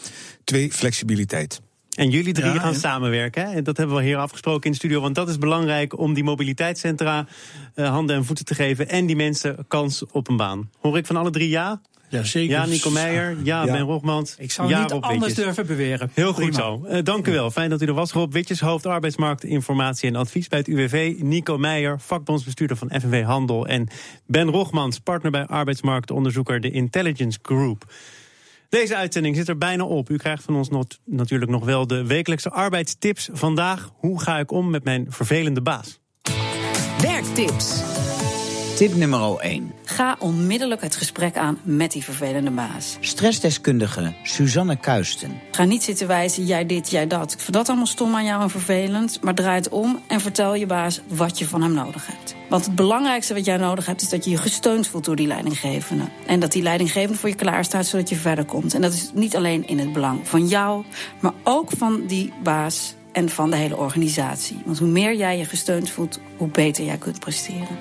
Twee, 0.44 0.72
flexibiliteit. 0.72 1.62
En 1.96 2.10
jullie 2.10 2.34
drie 2.34 2.54
ja, 2.54 2.60
gaan 2.60 2.74
ja. 2.74 2.80
samenwerken. 2.80 3.52
Hè? 3.52 3.62
Dat 3.62 3.78
hebben 3.78 3.96
we 3.96 4.04
hier 4.04 4.18
afgesproken 4.18 4.64
in 4.64 4.72
de 4.72 4.78
studio. 4.78 5.02
Want 5.02 5.16
dat 5.16 5.30
is 5.30 5.38
belangrijk 5.38 5.98
om 5.98 6.14
die 6.14 6.24
mobiliteitscentra 6.24 7.28
uh, 7.76 7.90
handen 7.90 8.16
en 8.16 8.26
voeten 8.26 8.46
te 8.46 8.56
geven. 8.56 8.90
En 8.90 9.06
die 9.06 9.16
mensen 9.16 9.66
kans 9.68 10.06
op 10.12 10.28
een 10.28 10.38
baan. 10.38 10.70
Hoor 10.80 10.98
ik 10.98 11.06
van 11.06 11.16
alle 11.16 11.30
drie 11.30 11.50
ja? 11.50 11.82
Ja, 12.14 12.24
zeker. 12.24 12.52
Ja, 12.56 12.66
Nico 12.66 12.90
Meijer. 12.90 13.38
Ja, 13.44 13.66
Ja. 13.66 13.72
Ben 13.72 13.82
Rogmans. 13.82 14.36
Ik 14.38 14.52
zou 14.52 14.70
ja, 14.70 14.82
niet 14.82 14.92
Rob 14.92 15.04
anders 15.04 15.26
Witjes. 15.26 15.46
durven 15.46 15.66
beweren. 15.68 16.12
Heel 16.14 16.34
goed 16.34 16.36
Prima. 16.46 16.54
zo. 16.58 16.84
Eh, 16.86 17.04
dank 17.04 17.28
u 17.28 17.32
wel. 17.32 17.52
Fijn 17.52 17.70
dat 17.70 17.82
u 17.82 17.86
er 17.86 17.94
was. 17.94 18.12
Rob 18.12 18.34
Witjes, 18.34 18.60
hoofd 18.60 18.86
arbeidsmarkt, 18.86 19.44
informatie 19.44 20.10
en 20.10 20.16
advies 20.16 20.48
bij 20.48 20.60
het 20.60 20.68
UWV. 20.68 21.14
Nico 21.18 21.58
Meijer, 21.58 22.00
vakbondsbestuurder 22.00 22.78
van 22.78 22.90
FNV 23.02 23.24
Handel. 23.24 23.68
En 23.68 23.88
Ben 24.28 24.50
Rogmans, 24.50 25.00
partner 25.00 25.32
bij 25.32 25.46
arbeidsmarktonderzoeker 25.46 26.62
de 26.62 26.72
Intelligence 26.72 27.40
Group. 27.42 27.92
Deze 28.70 28.96
uitzending 28.96 29.36
zit 29.36 29.48
er 29.50 29.58
bijna 29.58 29.84
op. 29.84 30.10
U 30.10 30.18
krijgt 30.18 30.44
van 30.44 30.56
ons 30.56 30.70
not- 30.70 31.00
natuurlijk 31.06 31.52
nog 31.52 31.66
wel 31.66 31.88
de 31.88 32.06
wekelijkse 32.06 32.50
arbeidstips. 32.52 33.30
Vandaag, 33.32 33.90
hoe 33.96 34.22
ga 34.22 34.40
ik 34.40 34.52
om 34.52 34.70
met 34.70 34.84
mijn 34.84 35.06
vervelende 35.10 35.62
baas? 35.62 36.00
Werktips. 37.02 37.82
Tip 38.76 38.96
nummer 38.96 39.40
1. 39.40 39.72
Ga 39.84 40.16
onmiddellijk 40.20 40.82
het 40.82 40.96
gesprek 40.96 41.38
aan 41.38 41.58
met 41.64 41.92
die 41.92 42.04
vervelende 42.04 42.50
baas. 42.52 42.98
Stressdeskundige 43.00 44.14
Suzanne 44.24 44.76
Kuisten. 44.76 45.40
Ga 45.52 45.64
niet 45.64 45.84
zitten 45.84 46.08
wijzen, 46.08 46.46
jij 46.46 46.66
dit, 46.66 46.90
jij 46.90 47.08
dat. 47.08 47.34
Ik 47.34 47.40
vind 47.40 47.54
dat 47.54 47.68
allemaal 47.68 47.86
stom 47.86 48.16
aan 48.16 48.26
jou 48.26 48.42
en 48.42 48.50
vervelend. 48.50 49.22
Maar 49.22 49.34
draai 49.34 49.56
het 49.56 49.70
om 49.70 50.02
en 50.08 50.22
vertel 50.22 50.56
je 50.56 50.66
baas 50.66 51.02
wat 51.08 51.40
je 51.40 51.48
van 51.48 51.62
hem 51.62 51.74
nodig 51.74 52.08
hebt. 52.08 52.36
Want 52.50 52.66
het 52.66 52.76
belangrijkste 52.76 53.34
wat 53.34 53.46
jij 53.46 53.58
nodig 53.58 53.86
hebt... 53.86 54.02
is 54.02 54.10
dat 54.10 54.26
je 54.26 54.32
je 54.32 54.38
gesteund 54.38 54.88
voelt 54.88 55.06
door 55.06 55.16
die 55.16 55.28
leidinggevende. 55.28 56.04
En 56.26 56.40
dat 56.40 56.52
die 56.52 56.64
leidinggevende 56.64 57.18
voor 57.18 57.30
je 57.30 57.36
klaarstaat 57.36 57.86
zodat 57.86 58.10
je 58.10 58.16
verder 58.16 58.46
komt. 58.46 58.74
En 58.74 58.82
dat 58.82 58.94
is 58.94 59.12
niet 59.14 59.36
alleen 59.36 59.68
in 59.68 59.80
het 59.80 59.94
belang 59.94 60.28
van 60.28 60.48
jou... 60.48 60.84
maar 61.20 61.34
ook 61.44 61.72
van 61.78 62.06
die 62.08 62.34
baas 62.44 62.96
en 63.14 63.30
van 63.30 63.50
de 63.50 63.56
hele 63.56 63.78
organisatie. 63.78 64.62
Want 64.66 64.80
hoe 64.80 64.88
meer 64.88 65.16
jij 65.16 65.38
je 65.38 65.46
gesteund 65.46 65.90
voelt, 65.90 66.20
hoe 66.38 66.48
beter 66.48 66.86
jij 66.86 66.98
kunt 66.98 67.20
presteren. 67.20 67.78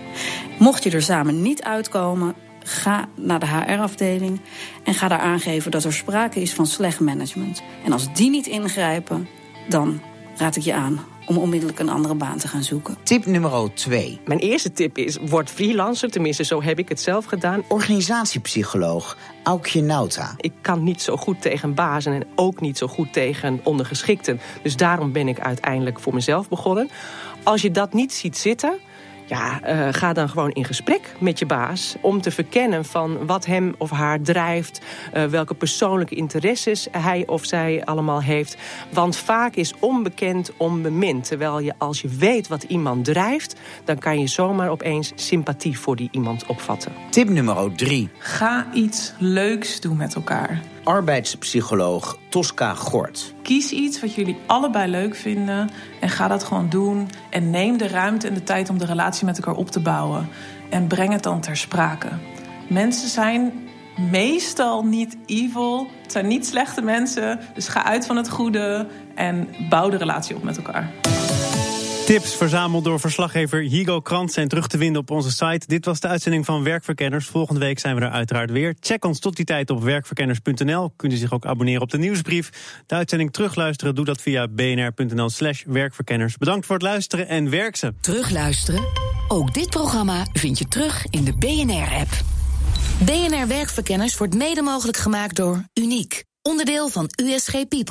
Mocht 0.58 0.82
je 0.82 0.90
er 0.90 1.02
samen 1.02 1.42
niet 1.42 1.62
uitkomen, 1.62 2.34
ga 2.64 3.08
naar 3.14 3.40
de 3.40 3.46
HR-afdeling 3.46 4.40
en 4.84 4.94
ga 4.94 5.08
daar 5.08 5.18
aangeven 5.18 5.70
dat 5.70 5.84
er 5.84 5.92
sprake 5.92 6.40
is 6.40 6.52
van 6.52 6.66
slecht 6.66 7.00
management. 7.00 7.62
En 7.84 7.92
als 7.92 8.14
die 8.14 8.30
niet 8.30 8.46
ingrijpen, 8.46 9.28
dan 9.68 10.00
raad 10.36 10.56
ik 10.56 10.62
je 10.62 10.74
aan 10.74 11.00
om 11.26 11.38
onmiddellijk 11.38 11.78
een 11.78 11.88
andere 11.88 12.14
baan 12.14 12.38
te 12.38 12.48
gaan 12.48 12.62
zoeken. 12.62 12.96
Tip 13.02 13.26
nummer 13.26 13.74
2. 13.74 14.20
Mijn 14.26 14.38
eerste 14.38 14.72
tip 14.72 14.98
is, 14.98 15.16
word 15.16 15.50
freelancer. 15.50 16.10
Tenminste, 16.10 16.44
zo 16.44 16.62
heb 16.62 16.78
ik 16.78 16.88
het 16.88 17.00
zelf 17.00 17.24
gedaan. 17.24 17.62
Organisatiepsycholoog 17.68 19.16
Aukje 19.42 19.82
Nauta. 19.82 20.34
Ik 20.36 20.52
kan 20.60 20.82
niet 20.82 21.02
zo 21.02 21.16
goed 21.16 21.40
tegen 21.40 21.74
bazen 21.74 22.12
en 22.12 22.26
ook 22.34 22.60
niet 22.60 22.78
zo 22.78 22.86
goed 22.86 23.12
tegen 23.12 23.60
ondergeschikten. 23.62 24.40
Dus 24.62 24.76
daarom 24.76 25.12
ben 25.12 25.28
ik 25.28 25.40
uiteindelijk 25.40 26.00
voor 26.00 26.14
mezelf 26.14 26.48
begonnen. 26.48 26.90
Als 27.42 27.62
je 27.62 27.70
dat 27.70 27.92
niet 27.92 28.12
ziet 28.12 28.36
zitten... 28.36 28.78
Ja, 29.32 29.60
eh, 29.62 29.88
ga 29.90 30.12
dan 30.12 30.28
gewoon 30.28 30.50
in 30.50 30.64
gesprek 30.64 31.14
met 31.18 31.38
je 31.38 31.46
baas 31.46 31.96
om 32.00 32.20
te 32.20 32.30
verkennen 32.30 32.84
van 32.84 33.26
wat 33.26 33.46
hem 33.46 33.74
of 33.78 33.90
haar 33.90 34.20
drijft, 34.20 34.80
eh, 35.12 35.24
welke 35.24 35.54
persoonlijke 35.54 36.14
interesses 36.14 36.88
hij 36.90 37.26
of 37.26 37.44
zij 37.44 37.84
allemaal 37.84 38.22
heeft. 38.22 38.56
Want 38.90 39.16
vaak 39.16 39.54
is 39.54 39.74
onbekend 39.78 40.52
onbemind. 40.56 41.26
Terwijl 41.26 41.60
je 41.60 41.74
als 41.78 42.00
je 42.00 42.08
weet 42.08 42.48
wat 42.48 42.62
iemand 42.62 43.04
drijft, 43.04 43.60
dan 43.84 43.98
kan 43.98 44.20
je 44.20 44.26
zomaar 44.26 44.70
opeens 44.70 45.12
sympathie 45.14 45.78
voor 45.78 45.96
die 45.96 46.08
iemand 46.10 46.46
opvatten. 46.46 46.92
Tip 47.10 47.28
nummer 47.28 47.74
3. 47.74 48.08
Ga 48.18 48.66
iets 48.72 49.12
leuks 49.18 49.80
doen 49.80 49.96
met 49.96 50.14
elkaar. 50.14 50.71
Arbeidspsycholoog 50.84 52.18
Tosca 52.28 52.74
Gort. 52.74 53.34
Kies 53.42 53.70
iets 53.70 54.00
wat 54.00 54.14
jullie 54.14 54.36
allebei 54.46 54.90
leuk 54.90 55.14
vinden 55.14 55.70
en 56.00 56.08
ga 56.08 56.28
dat 56.28 56.44
gewoon 56.44 56.68
doen. 56.68 57.08
En 57.30 57.50
neem 57.50 57.76
de 57.76 57.88
ruimte 57.88 58.28
en 58.28 58.34
de 58.34 58.42
tijd 58.42 58.70
om 58.70 58.78
de 58.78 58.84
relatie 58.86 59.26
met 59.26 59.36
elkaar 59.36 59.54
op 59.54 59.70
te 59.70 59.80
bouwen. 59.80 60.28
En 60.70 60.86
breng 60.86 61.12
het 61.12 61.22
dan 61.22 61.40
ter 61.40 61.56
sprake. 61.56 62.08
Mensen 62.68 63.08
zijn 63.08 63.52
meestal 64.10 64.84
niet 64.84 65.16
evil. 65.26 65.86
Het 66.02 66.12
zijn 66.12 66.26
niet 66.26 66.46
slechte 66.46 66.82
mensen. 66.82 67.40
Dus 67.54 67.68
ga 67.68 67.84
uit 67.84 68.06
van 68.06 68.16
het 68.16 68.30
goede 68.30 68.86
en 69.14 69.48
bouw 69.68 69.88
de 69.88 69.96
relatie 69.96 70.36
op 70.36 70.42
met 70.42 70.56
elkaar. 70.56 71.11
Tips 72.12 72.36
verzameld 72.36 72.84
door 72.84 73.00
verslaggever 73.00 73.60
Higo 73.60 74.00
Krant 74.00 74.32
zijn 74.32 74.48
terug 74.48 74.66
te 74.66 74.78
vinden 74.78 75.00
op 75.00 75.10
onze 75.10 75.30
site. 75.30 75.66
Dit 75.66 75.84
was 75.84 76.00
de 76.00 76.08
uitzending 76.08 76.44
van 76.44 76.62
Werkverkenners. 76.62 77.26
Volgende 77.26 77.60
week 77.60 77.78
zijn 77.78 77.94
we 77.94 78.00
er 78.00 78.10
uiteraard 78.10 78.50
weer. 78.50 78.74
Check 78.80 79.04
ons 79.04 79.18
tot 79.18 79.36
die 79.36 79.44
tijd 79.44 79.70
op 79.70 79.82
werkverkenners.nl. 79.82 80.92
Kunt 80.96 81.12
u 81.12 81.16
zich 81.16 81.32
ook 81.32 81.46
abonneren 81.46 81.82
op 81.82 81.90
de 81.90 81.98
nieuwsbrief. 81.98 82.50
De 82.86 82.94
uitzending 82.94 83.32
terugluisteren, 83.32 83.94
doe 83.94 84.04
dat 84.04 84.20
via 84.22 84.48
bnr.nl 84.48 85.30
slash 85.30 85.62
werkverkenners. 85.66 86.36
Bedankt 86.36 86.66
voor 86.66 86.74
het 86.74 86.84
luisteren 86.84 87.28
en 87.28 87.50
werk 87.50 87.76
ze. 87.76 87.94
Terugluisteren? 88.00 88.84
Ook 89.28 89.54
dit 89.54 89.70
programma 89.70 90.26
vind 90.32 90.58
je 90.58 90.68
terug 90.68 91.06
in 91.10 91.24
de 91.24 91.32
BNR-app. 91.38 92.10
BNR 92.98 93.48
Werkverkenners 93.48 94.16
wordt 94.16 94.34
mede 94.34 94.62
mogelijk 94.62 94.96
gemaakt 94.96 95.36
door 95.36 95.64
Uniek. 95.74 96.24
Onderdeel 96.42 96.88
van 96.88 97.10
USG 97.22 97.52
People. 97.68 97.90